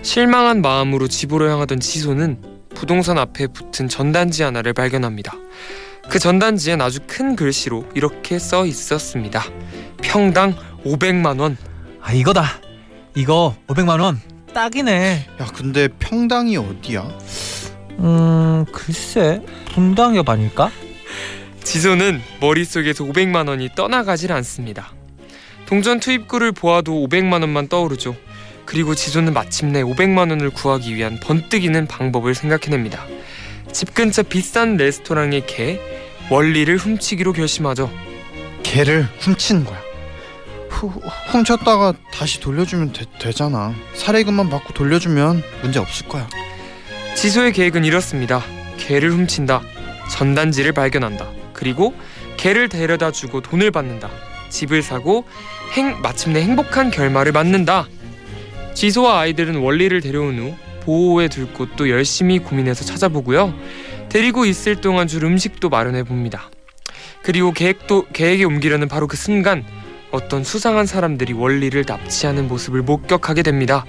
[0.00, 2.40] 실망한 마음으로 집으로 향하던 지소는
[2.74, 5.34] 부동산 앞에 붙은 전단지 하나를 발견합니다.
[6.08, 9.44] 그 전단지엔 아주 큰 글씨로 이렇게 써 있었습니다.
[10.00, 10.56] 평당
[10.86, 11.58] 500만 원.
[12.00, 12.58] 아 이거다.
[13.14, 14.18] 이거 500만 원.
[14.54, 15.26] 딱이네.
[15.42, 17.06] 야, 근데 평당이 어디야?
[17.98, 20.70] 음 글쎄 분당역 아닐까?
[21.64, 24.94] 지소는 머릿속에서 500만 원이 떠나가질 않습니다.
[25.70, 28.16] 동전 투입구를 보아도 500만 원만 떠오르죠.
[28.64, 33.06] 그리고 지소는 마침내 500만 원을 구하기 위한 번뜩이는 방법을 생각해냅니다.
[33.70, 35.80] 집 근처 비싼 레스토랑의 개
[36.28, 37.88] 원리를 훔치기로 결심하죠.
[38.64, 39.80] 개를 훔치는 거야.
[40.70, 40.88] 후,
[41.30, 43.72] 훔쳤다가 다시 돌려주면 되, 되잖아.
[43.94, 46.28] 사례금만 받고 돌려주면 문제 없을 거야.
[47.14, 48.42] 지소의 계획은 이렇습니다.
[48.76, 49.62] 개를 훔친다.
[50.10, 51.30] 전단지를 발견한다.
[51.52, 51.94] 그리고
[52.36, 54.10] 개를 데려다 주고 돈을 받는다.
[54.50, 55.24] 집을 사고
[55.72, 57.86] 행, 마침내 행복한 결말을 맞는다.
[58.74, 63.54] 지소와 아이들은 원리를 데려온 후 보호해 둘 곳도 열심히 고민해서 찾아보고요.
[64.08, 66.50] 데리고 있을 동안 줄 음식도 마련해 봅니다.
[67.22, 69.64] 그리고 계획도 계획에 옮기려는 바로 그 순간
[70.10, 73.84] 어떤 수상한 사람들이 원리를 납치하는 모습을 목격하게 됩니다.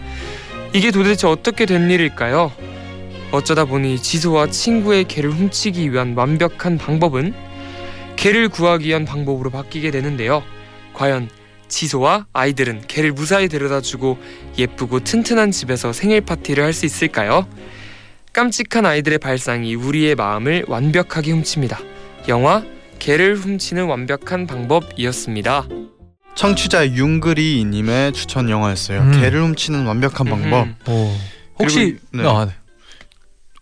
[0.74, 2.52] 이게 도대체 어떻게 된 일일까요?
[3.32, 7.34] 어쩌다 보니 지소와 친구의 개를 훔치기 위한 완벽한 방법은
[8.18, 10.44] 개를 구하기 위한 방법으로 바뀌게 되는데요.
[10.94, 11.30] 과연
[11.82, 14.20] 지소와 아이들은 개를 무사히 데려다주고
[14.60, 17.48] 예쁘고 튼튼한 집에서 생일 파티를 할 수 있을까요?
[18.34, 21.80] 깜찍한 아이들의 발상이 우리의 마음을 완벽하게 훔칩니다.
[22.28, 22.64] 영화
[23.00, 25.68] 개를 훔치는 완벽한 방법이었습니다.
[26.36, 29.02] 청취자 융그리님의 추천 영화였어요.
[29.02, 29.12] 음.
[29.20, 30.68] 개를 훔치는 완벽한 방법.
[30.88, 31.14] 오.
[31.60, 32.24] 혹시 그리고- 네.
[32.30, 32.52] 아, 네.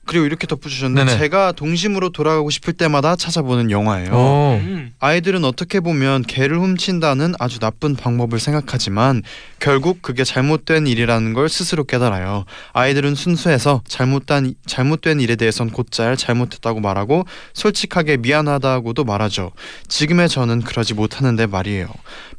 [0.10, 1.20] 그리고 이렇게 덧붙이셨는데 네네.
[1.20, 4.12] 제가 동심으로 돌아가고 싶을 때마다 찾아보는 영화예요.
[4.12, 4.60] 오.
[4.60, 4.92] 음.
[5.00, 9.22] 아이들은 어떻게 보면 개를 훔친다는 아주 나쁜 방법을 생각하지만
[9.60, 12.46] 결국 그게 잘못된 일이라는 걸 스스로 깨달아요.
[12.74, 19.52] 아이들은 순수해서 잘못된 잘못된 일에 대해선 곧잘 잘못했다고 말하고 솔직하게 미안하다고도 말하죠.
[19.90, 21.88] 지금의 저는 그러지 못하는데 말이에요.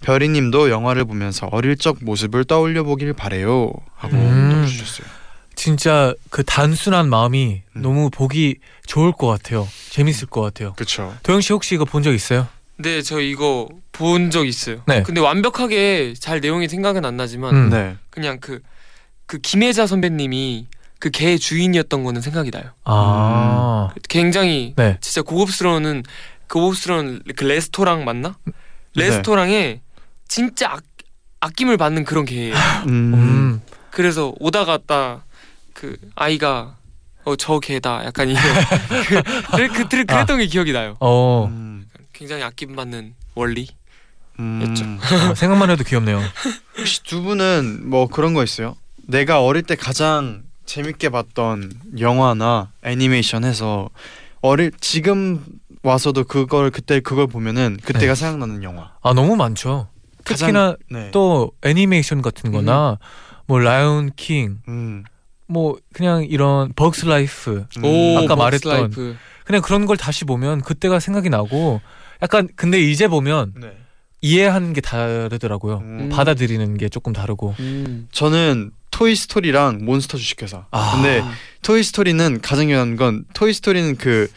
[0.01, 3.73] 별이님도 영화를 보면서 어릴 적 모습을 떠올려 보길 바래요.
[3.95, 4.51] 하고 음.
[4.57, 5.20] 덧붙이셨어요.
[5.61, 7.83] 진짜 그 단순한 마음이 음.
[7.83, 9.69] 너무 보기 좋을 것 같아요.
[9.91, 10.73] 재밌을 것 같아요.
[10.75, 11.15] 그렇죠.
[11.23, 12.49] 도영 씨 혹시 이거 본 적 있어요?
[12.79, 14.81] 네, 저 이거 본 적 있어요.
[14.87, 15.03] 네.
[15.03, 17.69] 근데 완벽하게 잘 내용이 생각은 안 나지만 음.
[17.69, 17.97] 네.
[18.09, 20.67] 그냥 그그 김혜자 선배님이
[20.99, 22.65] 그 개의 주인이었던 거는 생각이 나요.
[22.85, 24.97] 아, 굉장히 네.
[25.03, 26.03] 진짜 고급스러운
[26.49, 28.35] 고급스러운 그 레스토랑 맞나?
[28.97, 29.83] 레스토랑에
[30.27, 30.79] 진짜 아,
[31.41, 32.55] 아낌을 받는 그런 개예요.
[32.87, 33.13] 음.
[33.15, 35.25] 음, 그래서 오다 갔다
[35.75, 36.77] 그 아이가
[37.25, 38.43] 어 저 개다 약간 이런
[39.07, 39.23] 그,
[39.57, 40.97] 그래, 그, 그래, 그랬던 게 기억이 나요.
[41.01, 41.87] 어, 음.
[42.13, 43.69] 굉장히 아낌받는 원리.
[44.39, 44.99] 음.
[45.31, 46.21] 어, 생각만 해도 귀엽네요.
[46.79, 48.77] 혹시 두 분은 뭐 그런 거 있어요?
[49.07, 53.91] 내가 어릴 때 가장 재밌게 봤던 영화나 애니메이션 해서
[54.41, 55.45] 어릴 지금
[55.83, 58.15] 와서도 그걸 그때 그걸 보면은 그때가 네.
[58.15, 58.93] 생각나는 영화.
[59.03, 59.89] 아 너무 많죠.
[60.25, 61.11] 특히나 네.
[61.11, 62.99] 또 애니메이션 같은거나
[63.47, 65.05] 뭐 Lion King, 음.
[65.51, 67.85] 뭐 그냥 이런 Bug's Life, 음.
[67.85, 69.17] 오, 아까 버스 말했던 Life.
[69.45, 71.81] 그냥 그런 걸 다시 보면 그때가 생각이 나고
[72.23, 73.73] 약간 근데 이제 보면 네.
[74.21, 75.79] 이해하는 게 다르더라고요.
[75.79, 76.09] 음.
[76.13, 77.55] 받아들이는 게 조금 다르고.
[77.59, 78.09] 음.
[78.13, 80.67] 저는 토이 스토리랑 몬스터 주식회사.
[80.71, 80.93] 아.
[80.95, 81.25] 근데
[81.63, 84.31] 토이 스토리는 가장 유명한 건 토이 스토리는 그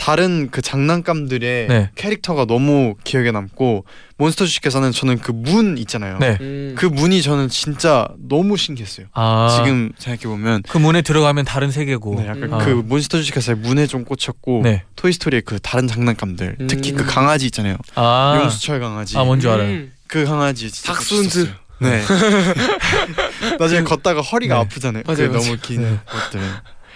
[0.00, 1.90] 다른 그 장난감들의 네.
[1.94, 3.84] 캐릭터가 너무 기억에 남고
[4.16, 6.16] 몬스터 주식회사는 저는 그 문 있잖아요.
[6.18, 6.38] 네.
[6.40, 6.74] 음.
[6.76, 9.08] 그 문이 저는 진짜 너무 신기했어요.
[9.12, 12.14] 아 지금 생각해 보면 그 문에 들어가면 다른 세계고.
[12.14, 12.58] 네, 약간 음.
[12.60, 14.84] 그 몬스터 주식회사의 문에 좀 꽂혔고 네.
[14.96, 16.66] 토이 스토리의 그 다른 장난감들 음.
[16.66, 17.76] 특히 그 강아지 있잖아요.
[17.94, 19.18] 아, 용수철 강아지.
[19.18, 19.68] 아 뭔지 알아요.
[19.68, 19.92] 음.
[20.06, 21.38] 그 강아지 진짜 닥스훈트.
[21.38, 21.54] 멋있었어요.
[21.82, 22.02] 네.
[23.58, 24.60] 나중에 걷다가 허리가 네.
[24.62, 25.02] 아프잖아요.
[25.06, 25.44] 맞아요, 그 맞아요.
[25.44, 25.98] 너무 긴 네.
[26.06, 26.40] 것들.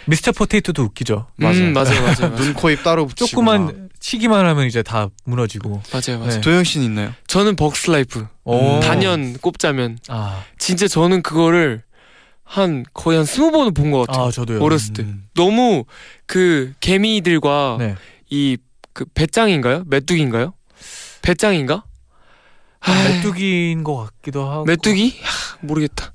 [0.07, 1.27] 미스터 포테이토도 웃기죠.
[1.37, 1.57] 맞아요.
[1.59, 2.35] 음, 맞아요, 맞아요, 맞아요.
[2.37, 3.25] 눈, 코, 입 따로 붙이고.
[3.43, 3.57] 막.
[3.57, 5.83] 조금만 치기만 하면 이제 다 무너지고.
[5.93, 6.35] 맞아요, 맞아요.
[6.35, 6.40] 네.
[6.40, 7.12] 도영 씨는 있나요?
[7.27, 8.27] 저는 벅스 라이프.
[8.45, 8.81] 오.
[8.81, 11.83] 단연 꼽자면 아, 진짜 저는 그거를
[12.45, 14.27] 한 거의 한 스무 번은 본 것 같아요.
[14.27, 14.61] 아 저도요.
[14.62, 15.25] 어렸을 때 음.
[15.35, 15.85] 너무
[16.27, 17.95] 그 개미들과 네.
[18.29, 19.85] 이 그 베짱이인가요?
[19.87, 20.53] 메뚜기인가요?
[21.23, 21.85] 배짱인가?
[22.87, 24.64] 아, 메뚜기인 것 같기도 하고.
[24.64, 25.18] 메뚜기?
[25.23, 26.12] 하, 모르겠다.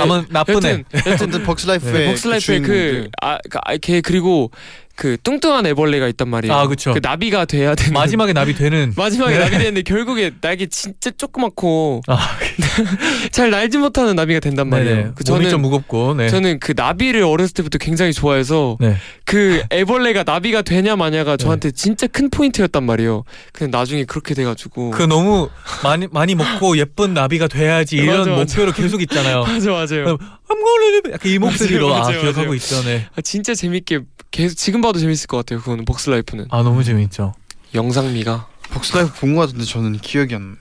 [0.00, 0.56] 아마 나쁘네.
[0.56, 3.10] 여튼 여튼 어쨌든 벅스라이프의 네, 벅스라이프에 그, 주인공들.
[3.22, 4.50] 아, 그, 아, 걔 그리고
[4.96, 6.54] 그 뚱뚱한 애벌레가 있단 말이에요.
[6.54, 6.92] 아, 그쵸.
[6.92, 7.92] 그 나비가 돼야 되는.
[7.92, 8.92] 마지막에 나비 되는.
[8.96, 9.38] 마지막에 네.
[9.40, 12.16] 나비 되는데 결국에 날개 진짜 조그맣고 아,
[13.32, 14.94] 잘 날지 못하는 나비가 된단 말이에요.
[14.94, 15.10] 네네.
[15.14, 16.14] 그 몸이 저는 좀 무겁고.
[16.14, 16.28] 네.
[16.28, 18.96] 저는 그 나비를 어렸을 때부터 굉장히 좋아해서 네.
[19.24, 23.24] 그 애벌레가 나비가 되냐 마냐가 저한테 진짜 큰 포인트였단 말이에요.
[23.52, 25.50] 근데 나중에 그렇게 돼가지고 그 너무
[25.82, 28.40] 많이 많이 먹고 예쁜 나비가 돼야지 이런 맞아, 맞아.
[28.42, 29.42] 목표로 계속 있잖아요.
[29.42, 30.18] 맞아 맞아요.
[30.48, 31.12] I'm live.
[31.12, 32.54] 약간 이 목소리로 맞아요, 아 맞아요, 기억하고 맞아요.
[32.54, 32.82] 있죠.
[32.84, 33.06] 네.
[33.16, 35.60] 아, 진짜 재밌게 계속 지금 봐도 재밌을 것 같아요.
[35.60, 37.34] 그거는 벅스 라이프는 아 너무 재밌죠.
[37.74, 40.56] 영상미가 벅스라이프 본 것 같은데 저는 기억이 안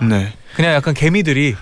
[0.00, 0.18] 나네요.
[0.28, 0.32] 네.
[0.54, 1.56] 그냥 약간 개미들이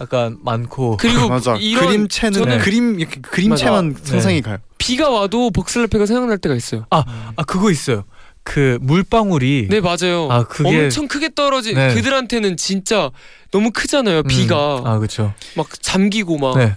[0.00, 0.96] 약간 많고.
[0.98, 1.56] 그리고 맞아.
[1.56, 4.04] 이런 그림체는 저는- 그림 이렇게 그림체만 맞아.
[4.04, 4.58] 상상이 가요.
[4.78, 6.86] 비가 와도 벅스 라이프가 생각날 때가 있어요.
[6.90, 7.04] 아
[7.46, 8.04] 그거 있어요.
[8.44, 9.66] 그 물방울이.
[9.68, 10.28] 네 맞아요.
[10.30, 11.94] 아, 그게- 엄청 크게 떨어진 네.
[11.94, 13.10] 그들한테는 진짜
[13.50, 14.20] 너무 크잖아요.
[14.20, 15.34] 음, 비가 아 그렇죠.
[15.56, 16.74] 막 잠기고 막 네.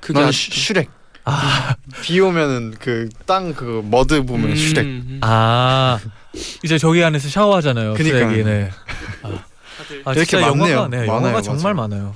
[0.00, 0.88] 그게 슈렉.
[1.24, 4.84] 아, 비 오면은 그 땅 그 머드 보면 음, 슈렉.
[4.84, 5.18] 음.
[5.22, 5.98] 아
[6.62, 7.96] 이제 저기 안에서 샤워하잖아요.
[7.96, 8.42] 슈렉이.
[8.44, 8.70] 네.
[10.04, 10.72] 아, 이렇게 진짜 많네요.
[10.76, 11.88] 영화가, 네, 많아요, 영화가 정말 맞아요.
[11.88, 12.14] 많아요.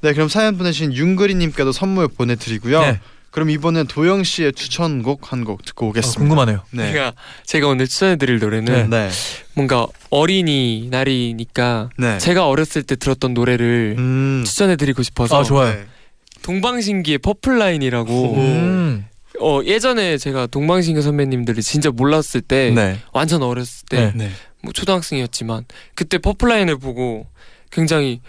[0.00, 2.80] 네, 그럼 사연 보내신 윤그리님께도 선물 보내드리고요.
[2.80, 3.00] 네.
[3.30, 6.18] 그럼 이번엔 도영 씨의 추천곡 한 곡 듣고 아, 오겠습니다.
[6.20, 6.60] 궁금하네요.
[6.70, 6.92] 네.
[6.92, 7.12] 제가
[7.44, 9.10] 제가 오늘 추천해드릴 노래는 네.
[9.54, 12.18] 뭔가 어린이 날이니까 네.
[12.18, 14.44] 제가 어렸을 때 들었던 노래를 음.
[14.46, 15.76] 추천해드리고 싶어서 아 좋아요.
[16.44, 16.52] 네.
[16.60, 19.06] 동방신기의 Purple Line이라고 음.
[19.40, 22.98] 어 예전에 제가 동방신기 선배님들이 진짜 몰랐을 때 네.
[23.12, 24.12] 완전 어렸을 때 네.
[24.26, 24.30] 네.
[24.62, 27.26] 뭐 초등학생이었지만 그때 Purple Line을 보고
[27.70, 28.20] 굉장히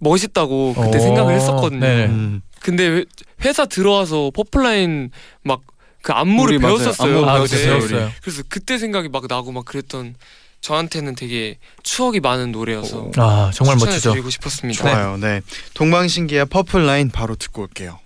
[0.00, 1.80] 멋있다고 그때 어, 생각을 했었거든요.
[1.80, 2.06] 네네.
[2.06, 2.42] 음.
[2.60, 3.04] 근데 회-
[3.44, 5.10] 회사 들어와서 Purple Line
[5.42, 5.60] 막
[6.04, 6.58] 그 안무를.
[6.58, 7.16] 배웠었어요.
[7.24, 8.10] 안무 아 배웠어요.
[8.20, 10.14] 그래서 그때 생각이 막 나고 막 그랬던
[10.64, 13.96] 저한테는 되게 추억이 많은 노래여서 아 정말 멋지죠.
[13.96, 14.80] 추천해드리고 싶었습니다.
[14.80, 15.18] 좋아요.
[15.18, 15.42] 네.
[15.74, 17.98] 동방신기의 Purple Line 바로 듣고 올게요.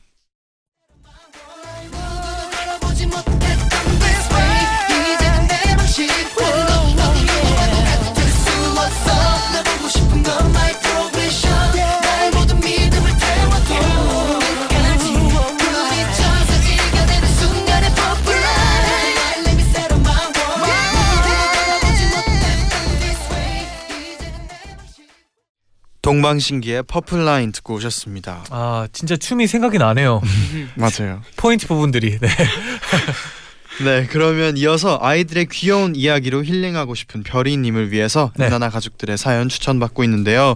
[26.09, 28.44] 동방신기의 Purple Line 듣고 오셨습니다.
[28.49, 30.23] 아 진짜 춤이 생각이 나네요.
[30.75, 31.21] 맞아요.
[31.37, 32.18] 포인트 부분들이.
[32.18, 32.29] 네.
[33.85, 38.47] 네, 그러면 이어서 아이들의 귀여운 이야기로 힐링하고 싶은 별이님을 위해서 네.
[38.47, 40.55] 엔나나 가족들의 사연 추천받고 있는데요.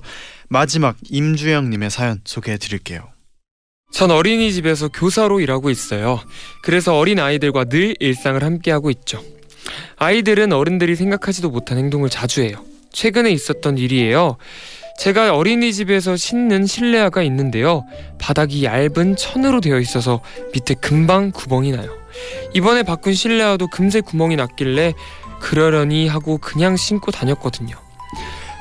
[0.49, 3.11] 마지막 임주영님의 사연 소개해드릴게요.
[3.93, 6.19] 전 어린이집에서 교사로 일하고 있어요.
[6.63, 9.23] 그래서 어린 아이들과 늘 일상을 함께하고 있죠.
[9.99, 12.65] 아이들은 어른들이 생각하지도 못한 행동을 자주 해요.
[12.93, 14.39] 최근에 있었던 일이에요.
[15.03, 17.85] 제가 어린이집에서 신는 실내화가 있는데요.
[18.21, 20.21] 바닥이 얇은 천으로 되어 있어서
[20.55, 21.91] 밑에 금방 구멍이 나요.
[22.55, 24.93] 이번에 바꾼 실내화도 금세 구멍이 났길래
[25.41, 27.75] 그러려니 하고 그냥 신고 다녔거든요.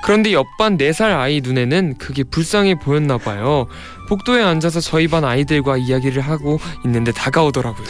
[0.03, 3.67] 그런데 옆반 4살 아이 눈에는 그게 불쌍해 보였나 봐요.
[4.09, 7.85] 복도에 앉아서 저희 반 아이들과 이야기를 하고 있는데 다가오더라고요.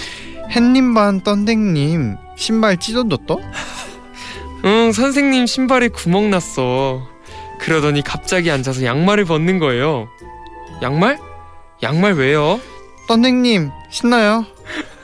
[0.50, 3.34] 햇님 반 떤댕님 신발 찢어졌다?
[4.66, 7.11] 응, 선생님 신발에 구멍 났어.
[7.62, 10.08] 그러더니 갑자기 앉아서 양말을 벗는 거예요.
[10.82, 11.20] 양말?
[11.84, 12.60] 양말 왜요?
[13.08, 14.46] 떤댕님 신나요?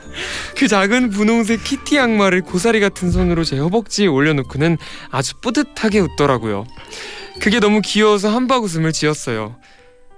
[0.56, 4.76] 그 작은 분홍색 키티 양말을 고사리 같은 손으로 제 허벅지에 올려놓고는
[5.10, 6.66] 아주 뿌듯하게 웃더라고요.
[7.40, 9.56] 그게 너무 귀여워서 한박 웃음을 지었어요.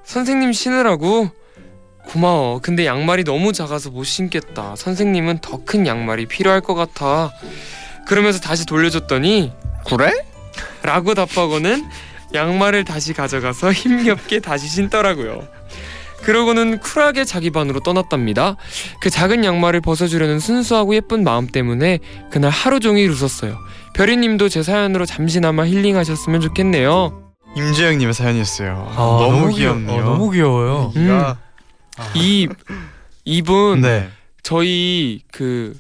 [0.05, 1.31] 선생님 신으라고?
[2.07, 2.61] 고마워.
[2.61, 4.75] 근데 양말이 너무 작아서 못 신겠다.
[4.77, 7.31] 선생님은 더 큰 양말이 필요할 것 같아.
[8.07, 9.53] 그러면서 다시 돌려줬더니
[9.87, 10.13] 그래?
[10.83, 11.85] 라고 답하고는
[12.35, 15.47] 양말을 다시 가져가서 힘겹게 다시 신더라고요.
[16.23, 18.57] 그러고는 쿨하게 자기 반으로 떠났답니다.
[19.01, 21.99] 그 작은 양말을 벗어주려는 순수하고 예쁜 마음 때문에
[22.31, 23.57] 그날 하루 종일 웃었어요.
[23.95, 27.33] 별이님도 제 사연으로 잠시나마 힐링하셨으면 좋겠네요.
[27.57, 28.87] 임주영님의 사연이었어요.
[28.91, 30.01] 아, 너무, 귀여- 귀엽네요.
[30.03, 30.93] 어, 너무 귀여워요.
[30.97, 31.35] 음.
[31.97, 32.49] 가이
[33.25, 34.09] 이분 네.
[34.43, 35.75] 저희 그.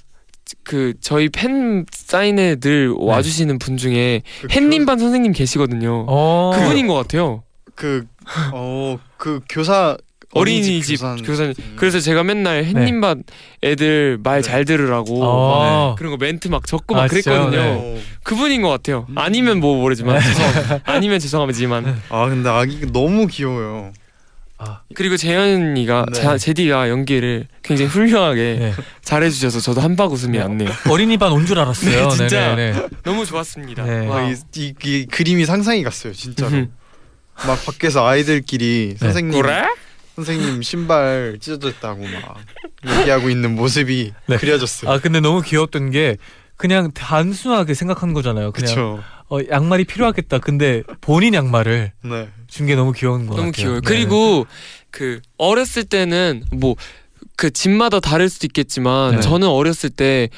[0.71, 6.07] 그 저희 팬 사인회 늘 와주시는 분 중에 햇님 반 선생님 계시거든요.
[6.09, 6.53] 어.
[6.55, 7.43] 그분인 것 같아요.
[7.75, 8.07] 그
[8.53, 9.97] 어 그 교사
[10.33, 11.55] 어린이집 교사님.
[11.75, 13.25] 그래서 제가 맨날 햇님 반
[13.65, 14.49] 애들 말 네.
[14.49, 15.89] 잘 들으라고 어.
[15.89, 17.07] 막 그런 거 멘트 막 적고 막 아?
[17.09, 17.51] 그랬거든요.
[17.51, 18.01] 네.
[18.23, 19.09] 그분인 것 같아요.
[19.17, 23.93] 아니면 뭐 모르지만 죄송, 아니면 죄송하지만 아 근데 아기가 너무 귀여워요.
[24.95, 26.21] 그리고 재현이가 네.
[26.21, 28.75] 자- 제디가 연기를 굉장히 훌륭하게 네.
[29.03, 30.45] 잘해주셔서 저도 한박 웃음이 네.
[30.45, 30.69] 났네요.
[30.91, 32.09] 어린이 반 온 줄 알았어요.
[32.09, 32.57] 네, 진짜.
[33.03, 33.85] 너무 좋았습니다.
[33.85, 34.07] 네.
[34.07, 34.19] 와.
[34.19, 36.67] 아, 이, 이, 이 그림이 상상이 갔어요 진짜로.
[37.47, 39.63] 막 밖에서 아이들끼리 선생님 그래?
[40.17, 44.37] 선생님 신발 찢어졌다고 막 얘기하고 있는 모습이 네.
[44.37, 44.91] 그려졌어요.
[44.91, 46.19] 아 근데 너무 귀엽던 게
[46.61, 48.53] 그냥 단순하게 생각한 거잖아요.
[48.53, 49.03] 그냥 그렇죠.
[49.31, 50.39] 어, 양말이 필요하겠다.
[50.39, 52.29] 근데 본인 양말을 네.
[52.49, 53.53] 준게 너무 귀여운 것 너무 같아요.
[53.53, 53.81] 귀여워요.
[53.81, 53.87] 네.
[53.87, 54.47] 그리고
[54.91, 56.75] 그 어렸을 때는 뭐
[57.41, 59.21] 그 집마다 다를 수도 있겠지만 네.
[59.23, 60.29] 저는 어렸을 때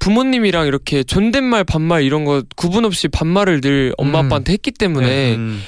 [0.00, 4.26] 부모님이랑 이렇게 존댓말 반말 이런 거 구분 없이 반말을 늘 엄마 음.
[4.26, 5.62] 아빠한테 했기 때문에 음.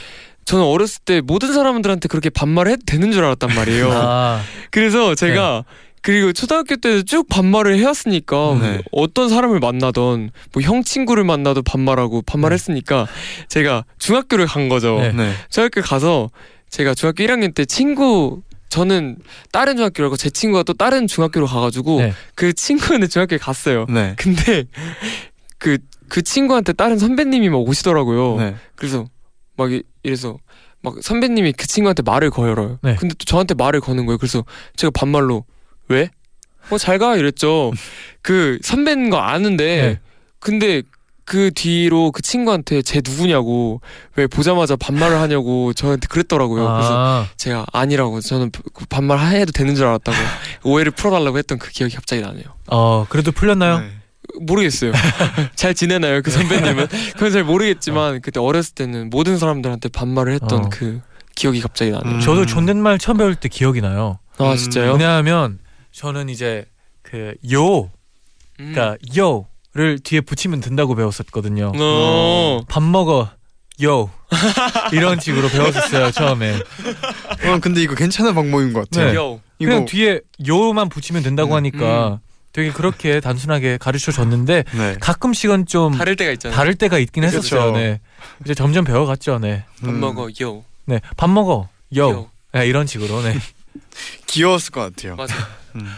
[0.47, 3.89] 저는 어렸을 때 모든 사람들한테 그렇게 반말을 해도 되는 줄 알았단 말이에요.
[3.93, 4.43] 아,
[4.73, 5.63] 그래서 제가
[6.03, 8.83] 그리고 초등학교 때도 쭉 반말을 해왔으니까 네.
[8.91, 13.07] 어떤 사람을 만나던 뭐 형 친구를 만나도 반말하고 반말했으니까
[13.49, 14.99] 제가 중학교를 간 거죠.
[14.99, 15.13] 네.
[15.13, 15.33] 네.
[15.51, 16.31] 중학교 가서
[16.71, 19.17] 제가 중학교 1학년 때 친구 저는
[19.53, 22.13] 다른 중학교라고 제 친구가 또 다른 중학교로 가가지고 네.
[22.35, 23.85] 그 친구는 중학교에 갔어요.
[23.91, 24.15] 네.
[24.17, 24.65] 근데
[25.59, 28.37] 그그 친구한테 다른 선배님이 막 오시더라고요.
[28.39, 28.55] 네.
[28.77, 29.07] 그래서
[29.57, 30.39] 막 이- 이래서
[30.83, 32.79] 막 선배님이 그 친구한테 말을 걸어요.
[32.83, 32.97] 네.
[32.99, 34.17] 근데 또 저한테 말을 거는 거예요.
[34.19, 34.45] 그래서
[34.77, 35.45] 제가 반말로
[35.91, 36.11] 왜?
[36.71, 37.73] 어 잘 가 이랬죠.
[38.23, 40.01] 그 선배인 거 아는데 네.
[40.39, 40.83] 근데
[41.25, 43.81] 그 뒤로 그 친구한테 쟤 누구냐고
[44.17, 46.63] 왜 보자마자 반말을 하냐고 저한테 그랬더라고요.
[46.73, 50.17] 그래서 아, 제가 아니라고 저는 그 반말 해도 되는 줄 알았다고
[50.65, 52.45] 오해를 풀어달라고 했던 그 기억이 갑자기 나네요.
[52.69, 53.79] 어 그래도 풀렸나요?
[53.81, 53.91] 네.
[54.41, 54.93] 모르겠어요.
[55.55, 56.87] 잘 지내나요 그 선배님은?
[57.15, 60.69] 그건 잘 모르겠지만 그때 어렸을 때는 모든 사람들한테 반말을 했던 어.
[60.71, 61.01] 그
[61.37, 62.15] 기억이 갑자기 나네요.
[62.17, 62.21] 음.
[62.21, 64.19] 저도 존댓말 처음 배울 때 기억이 나요.
[64.39, 64.57] 아 음.
[64.57, 64.93] 진짜요?
[64.93, 65.59] 왜냐하면
[65.93, 66.67] 저는 이제
[67.03, 67.91] 그 요,
[68.61, 68.73] 음.
[68.73, 71.73] 그러니까 요를 뒤에 붙이면 된다고 배웠었거든요.
[71.77, 72.63] 어.
[72.69, 73.31] 밥 먹어,
[73.83, 74.11] 요
[74.93, 76.55] 이런 식으로 배웠었어요 처음에.
[76.55, 79.07] 어, 근데 이거 괜찮은 방법인 것 같아요.
[79.11, 79.15] 네.
[79.15, 79.41] 요.
[79.59, 81.57] 그냥 이거 뒤에 요만 붙이면 된다고 음.
[81.57, 82.21] 하니까
[82.53, 84.97] 되게 그렇게 단순하게 가르쳐 줬는데 네.
[85.01, 86.57] 가끔씩은 좀 다를 때가 있잖아요.
[86.57, 87.39] 다를 때가 있긴 그쵸.
[87.39, 87.73] 했었어요.
[87.73, 88.01] 네.
[88.45, 89.39] 이제 점점 배워갔죠.
[89.39, 89.65] 네.
[89.81, 90.65] 밥 음, 먹어 요.
[90.87, 91.01] 네.
[91.17, 91.69] 밥 먹어.
[91.97, 92.11] 요.
[92.11, 92.31] 요.
[92.53, 93.23] 네, 이런 식으로.
[93.23, 93.39] 네.
[94.27, 95.17] 귀여웠을 것 같아요.
[95.17, 95.35] 맞아.
[95.77, 95.95] 음.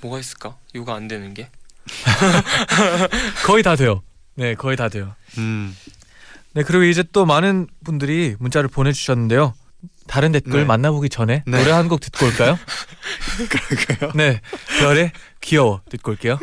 [0.00, 0.56] 뭐가 있을까?
[0.74, 1.50] 요가 안 되는 게?
[3.44, 4.02] 거의 다 돼요.
[4.34, 5.14] 네, 거의 다 돼요.
[5.38, 5.76] 음.
[6.52, 9.54] 네, 그리고 이제 또 많은 분들이 문자를 보내주셨는데요.
[10.06, 10.64] 다른 댓글 네.
[10.66, 11.58] 만나보기 전에 네.
[11.58, 12.58] 노래 한 곡 듣고 올까요?
[13.48, 14.12] 그럴까요?
[14.14, 14.40] 네,
[14.80, 16.38] 별의 귀여워 듣고 올게요.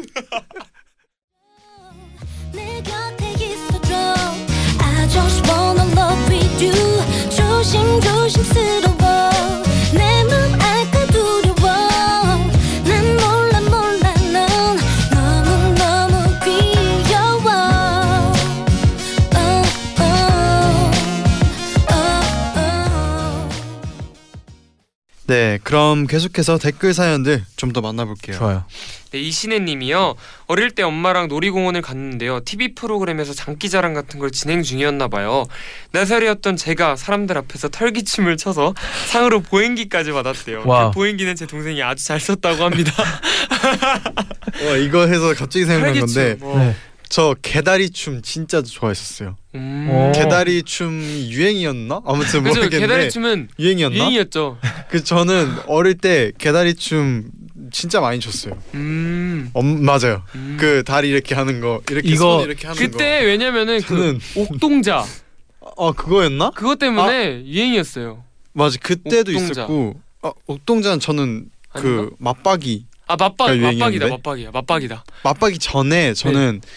[7.97, 9.29] 조심조심스러워
[9.93, 10.86] 내맘 알
[25.27, 28.37] 네, 그럼 계속해서 댓글 사연들 좀 더 만나볼게요.
[28.37, 28.63] 좋아요.
[29.11, 30.15] 네, 이신혜님이요.
[30.47, 32.39] 어릴 때 엄마랑 놀이공원을 갔는데요.
[32.45, 35.45] TV 프로그램에서 장기자랑 같은 걸 진행 중이었나 봐요.
[35.91, 38.73] 네 살이었던 제가 사람들 앞에서 털기춤을 춰서
[39.07, 40.63] 상으로 보행기까지 받았대요.
[40.65, 40.91] Wow.
[40.91, 42.91] 그 보행기는 제 동생이 아주 잘 썼다고 합니다.
[44.65, 46.37] 와, 이거 해서 갑자기 생각난 건데.
[46.41, 46.57] 어.
[46.57, 46.75] 네.
[47.09, 49.35] 저 개다리 춤 진짜 좋아했었어요.
[49.55, 49.89] 음.
[49.89, 50.11] 오.
[50.13, 52.01] 개다리 춤이 유행이었나?
[52.05, 52.59] 아무튼 그죠?
[52.59, 53.97] 모르겠는데 개다리 춤은 유행이었나?
[53.97, 54.57] 유행이었죠.
[54.89, 57.29] 그 저는 어릴 때 개다리 춤
[57.71, 58.57] 진짜 많이 췄어요.
[58.73, 59.49] 음.
[59.53, 60.23] 엄 맞아요.
[60.35, 60.57] 음.
[60.59, 64.97] 그 다리 이렇게 하는 거 이렇게 이거 손 이렇게 하는 그때 왜냐면은 그 저는 옥동자
[65.59, 65.73] 거.
[65.77, 66.51] 어 그거였나?
[66.51, 68.23] 그것 때문에 유행이었어요.
[68.53, 69.51] 맞아 그때도 옥동자.
[69.63, 74.07] 있었고 아, 옥동자는 저는 그 맞박이 아 맞박 가 맞박이다?
[74.09, 75.03] 맞박이야 맞박이다.
[75.23, 76.67] 맞박이 전에 저는 네.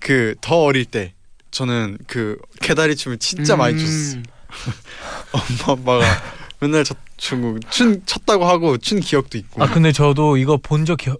[0.00, 1.14] 그 더 어릴 때
[1.50, 3.78] 저는 그 개다리 춤을 진짜 많이 음.
[3.78, 4.22] 췄어.
[5.66, 6.22] 엄마 아빠가
[6.60, 9.62] 맨날 저 춘, 춘 췄다고 하고 춘 기억도 있고.
[9.62, 11.18] 아 근데 저도 이거 본 적 기억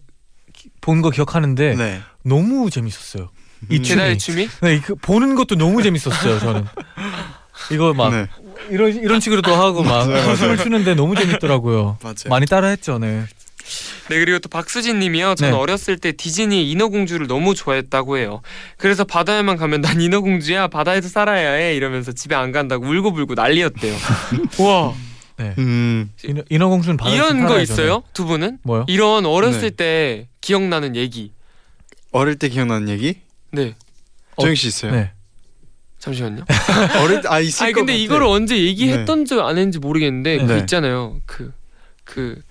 [0.80, 2.00] 본 거 기억하는데 네.
[2.24, 3.30] 너무 재밌었어요.
[3.70, 3.82] 이 음.
[3.82, 3.96] 춤이.
[3.96, 4.48] 개다리 춤이?
[4.62, 6.38] 네, 그 보는 것도 너무 재밌었어요.
[6.40, 6.64] 저는
[7.72, 8.26] 이거 막 네.
[8.70, 10.36] 이런 이런 식으로도 하고 막 맞아요, 맞아요.
[10.36, 11.98] 춤을 추는데 너무 재밌더라고요.
[12.02, 12.14] 맞아요.
[12.28, 13.24] 많이 따라했죠, 네.
[14.08, 15.34] 네 그리고 또 박수진님이요.
[15.34, 15.56] 전 네.
[15.56, 18.40] 어렸을 때 디즈니 인어공주를 너무 좋아했다고 해요.
[18.76, 23.96] 그래서 바다에만 가면 난 인어공주야 바다에서 살아야 해 이러면서 집에 안 간다고 울고불고 난리였대요.
[24.60, 24.94] 와
[25.58, 26.10] 음.
[26.24, 27.96] 인어, 인어 공주는 바다에서 이런 거 있어요?
[27.96, 28.02] 네.
[28.12, 28.58] 두 분은?
[28.62, 28.84] 뭐요?
[28.88, 29.76] 이런 어렸을 네.
[29.76, 31.32] 때 기억나는 얘기.
[32.10, 33.20] 어릴 때 기억나는 얘기?
[33.50, 33.74] 네
[34.36, 34.92] 어, 조영 씨 있어요?
[34.92, 35.12] 네.
[35.98, 36.44] 잠시만요.
[37.02, 37.96] 어릴 때아 있을 아니 것 근데.
[37.96, 40.58] 이거를 언제 얘기했던 줄안 했는지 모르겠는데 그 네.
[40.60, 41.20] 있잖아요.
[41.26, 41.52] 그그
[42.04, 42.42] 그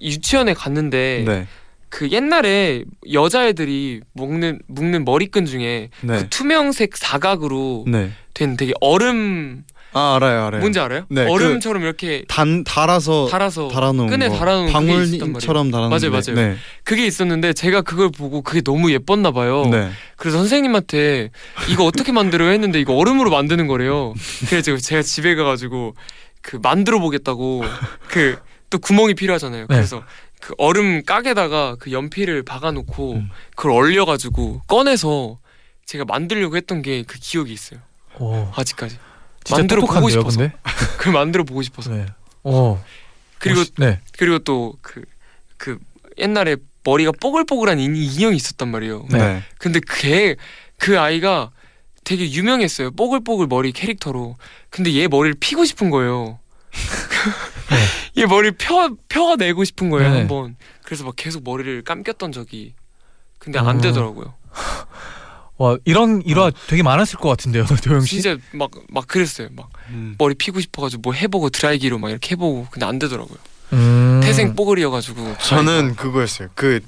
[0.00, 1.46] 유치원에 갔는데 네.
[1.88, 6.18] 그 옛날에 여자애들이 묶는 묶는 머리끈 중에 네.
[6.18, 8.10] 그 투명색 사각으로 네.
[8.34, 9.62] 된 되게 얼음
[9.96, 10.60] 아 알아요 알아요.
[10.60, 11.06] 뭔지 알아요?
[11.08, 14.36] 네, 얼음처럼 이렇게 단 달아서 달아서 달아놓은 끈에 거.
[14.36, 14.72] 달아놓은.
[14.72, 16.20] 방울처럼 달아놓은 맞아요, 거.
[16.20, 16.34] 맞아요.
[16.34, 16.56] 네.
[16.82, 19.64] 그게 있었는데 제가 그걸 보고 그게 너무 예뻤나 봐요.
[19.70, 19.90] 네.
[20.16, 21.30] 그래서 선생님한테
[21.70, 24.14] 이거 어떻게 만들어요 했는데 이거 얼음으로 만드는 거래요.
[24.48, 25.94] 그래서 제가 집에 가가지고
[26.42, 27.62] 그 만들어 보겠다고
[28.08, 28.36] 그
[28.74, 29.66] 또 구멍이 필요하잖아요.
[29.68, 29.76] 네.
[29.76, 30.02] 그래서
[30.40, 33.30] 그 얼음 깍에다가 그 연필을 박아놓고 음.
[33.54, 35.38] 그걸 얼려가지고 꺼내서
[35.86, 37.78] 제가 만들려고 했던 게 그 기억이 있어요.
[38.18, 38.98] 오, 아직까지.
[39.44, 40.38] 진짜 만들어 보고 싶어서.
[40.40, 40.52] 근데.
[40.98, 41.90] 그걸 만들어 보고 싶어서.
[41.90, 42.06] 네.
[42.42, 42.78] 오.
[43.38, 44.00] 그리고 네.
[44.18, 45.78] 그리고 또그그
[46.18, 49.06] 옛날에 머리가 뽀글뽀글한 인- 인형이 있었단 말이에요.
[49.12, 49.18] 네.
[49.18, 49.42] 네.
[49.58, 50.34] 근데 걔
[50.78, 51.50] 그 아이가
[52.02, 52.90] 되게 유명했어요.
[52.90, 54.36] 뽀글뽀글 머리 캐릭터로.
[54.68, 56.40] 근데 얘 머리를 피고 싶은 거예요.
[58.16, 60.18] 얘 머리 펴 펴가 내고 싶은 거예요 네.
[60.18, 60.56] 한번.
[60.84, 62.74] 그래서 막 계속 머리를 감겼던 적이.
[63.38, 63.80] 근데 안 어.
[63.80, 64.34] 되더라고요.
[65.56, 68.20] 와, 이런 일화 되게 많았을 것 같은데요, 도영 씨.
[68.20, 69.48] 진짜 막 막 그랬어요.
[69.52, 70.14] 막 음.
[70.18, 73.38] 머리 피고 싶어가지고 뭐 해보고 드라이기로 막 이렇게 해보고 근데 안 되더라고요.
[73.72, 74.20] 음.
[74.22, 75.36] 태생 뽀글이어가지고.
[75.38, 76.48] 저는 그거였어요.
[76.54, 76.80] 그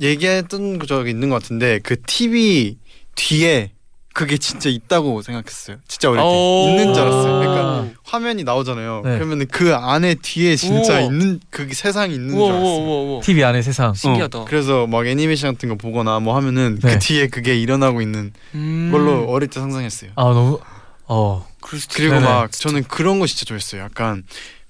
[0.00, 2.78] 얘기했던 적이 있는 것 같은데 그 TV
[3.14, 3.72] 뒤에
[4.14, 5.78] 그게 진짜 있다고 생각했어요.
[5.88, 6.66] 진짜 어릴 때 오.
[6.68, 7.38] 있는 줄 알았어요.
[7.40, 9.02] 그러니까 화면이 나오잖아요.
[9.04, 9.14] 네.
[9.18, 11.00] 그러면 그 안에 뒤에 진짜 우와.
[11.00, 12.68] 있는 그 세상이 있는 줄 우와 알았어요.
[12.68, 13.20] 우와 우와 우와.
[13.22, 13.94] TV 안의 세상.
[13.94, 14.40] 신기하다.
[14.40, 16.92] 어, 그래서 막 애니메이션 같은 거 보거나 뭐 하면은 네.
[16.92, 18.90] 그 뒤에 그게 일어나고 있는 음.
[18.92, 20.10] 걸로 어릴 때 상상했어요.
[20.16, 20.60] 아, 너무
[21.06, 21.46] 어.
[21.60, 22.20] 그리고 네네.
[22.20, 23.82] 막 저는 그런 거 진짜 좋아했어요.
[23.82, 24.24] 약간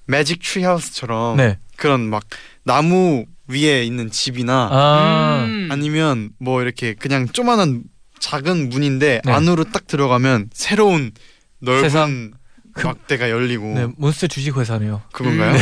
[0.05, 1.57] Magic Tree House처럼 네.
[1.75, 2.23] 그런 막
[2.63, 5.43] 나무 위에 있는 집이나 아.
[5.45, 5.69] 음.
[5.71, 7.83] 아니면 뭐 이렇게 그냥 조만한
[8.23, 9.31] 작은 문인데 네.
[9.31, 11.11] 안으로 딱 들어가면 새로운
[11.59, 12.31] 넓은 세상.
[12.75, 15.01] 막대가 열리고 네, 몬스터 주식회사네요.
[15.11, 15.51] 그건가요?
[15.51, 15.57] 음.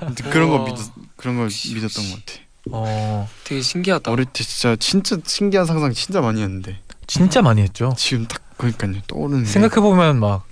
[0.00, 0.64] 아무튼 그런 거 우와.
[0.64, 2.40] 믿었 그런 걸 믿었던 것 같아.
[2.72, 3.28] 어.
[3.44, 4.10] 되게 신기하다.
[4.10, 7.94] 어릴 때 진짜 진짜 신기한 상상 진짜 많이 했는데 진짜 많이 했죠.
[7.98, 10.44] 지금 딱 그러니까요 떠오르는 게 생각해 보면 막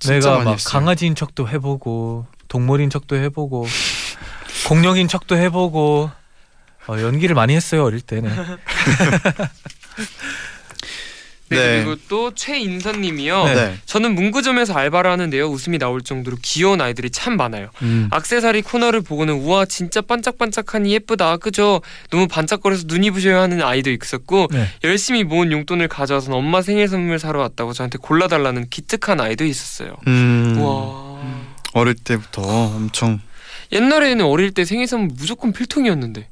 [0.00, 0.56] 내가 막 했어요.
[0.70, 3.66] 강아지인 척도 해보고 동물인 척도 해보고
[4.66, 6.10] 공룡인 척도 해보고
[6.88, 8.30] 어, 연기를 많이 했어요 어릴 때는.
[11.50, 11.82] 네, 네.
[11.84, 13.44] 그리고 또 최인선님이요.
[13.44, 13.54] 네.
[13.54, 13.78] 네.
[13.86, 15.46] 저는 문구점에서 알바를 하는데요.
[15.48, 17.70] 웃음이 나올 정도로 귀여운 아이들이 참 많아요.
[17.80, 18.08] 음.
[18.10, 21.80] 악세사리 코너를 보고는 우와 진짜 반짝반짝하니 예쁘다 그죠?
[22.10, 24.68] 너무 반짝거려서 눈이 부셔야 하는 아이도 있었고 네.
[24.84, 29.96] 열심히 모은 용돈을 가져와서 엄마 생일 선물 사러 왔다고 저한테 골라달라는 기특한 아이도 있었어요.
[30.06, 30.56] 음.
[30.58, 31.08] 우와
[31.72, 33.20] 어릴 때부터 엄청
[33.72, 36.28] 옛날에는 어릴 때 생일 선물 무조건 필통이었는데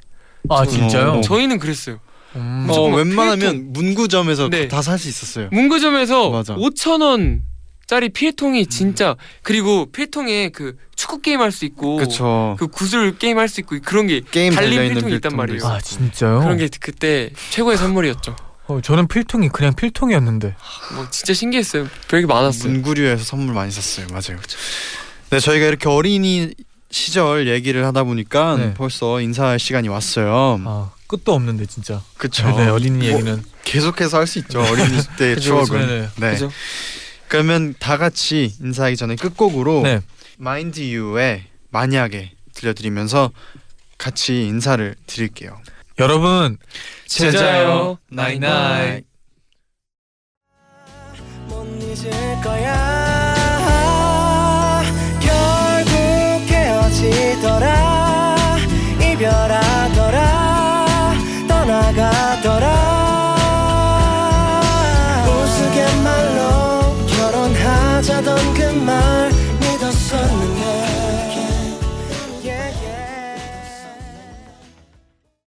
[0.50, 1.10] 아 저- 진짜요?
[1.12, 1.20] 어.
[1.22, 2.00] 저희는 그랬어요.
[2.36, 2.66] 음.
[2.70, 3.72] 어, 막 웬만하면.
[3.72, 4.68] 문구점에서 네.
[4.68, 5.48] 다 살 수 있었어요.
[5.52, 6.54] 문구점에서 맞아.
[6.54, 7.42] 5천 원
[7.86, 12.56] 짜리 필통이 진짜 그리고 필통에 그 축구 게임 할 수 있고 그쵸.
[12.58, 15.64] 그 구슬 게임 할 수 있고 그런 게 게임 달린 필통이 있단 말이에요.
[15.64, 16.40] 아 진짜요?
[16.40, 18.34] 그런 게 그때 최고의 선물이었죠.
[18.68, 20.56] 어, 저는 필통이 그냥 필통이었는데.
[20.96, 21.86] 뭐 진짜 신기했어요.
[22.08, 22.72] 별게 많았어요.
[22.72, 24.06] 문구류에서 선물 많이 샀어요.
[24.10, 24.40] 맞아요.
[25.30, 26.52] 네, 저희가 이렇게 어린이
[26.90, 28.74] 시절 얘기를 하다 보니까 네.
[28.74, 30.60] 벌써 인사할 시간이 왔어요.
[30.64, 32.02] 아 끝도 없는데 진짜.
[32.16, 32.48] 그렇죠.
[32.56, 34.62] 네, 어린이 뭐 얘기는 계속해서 할 수 있죠.
[34.62, 34.70] 네.
[34.70, 35.86] 어린이 때의 추억은.
[35.86, 36.36] 네네.
[36.38, 36.48] 네.
[37.28, 40.00] 그러면 다 같이 인사하기 전에 끝곡으로 네.
[40.40, 43.32] Mind You의 만약에 들려드리면서
[43.98, 45.60] 같이 인사를 드릴게요.
[45.98, 46.58] 여러분
[47.06, 48.88] 제자요 나이나이.
[48.88, 49.02] 나이.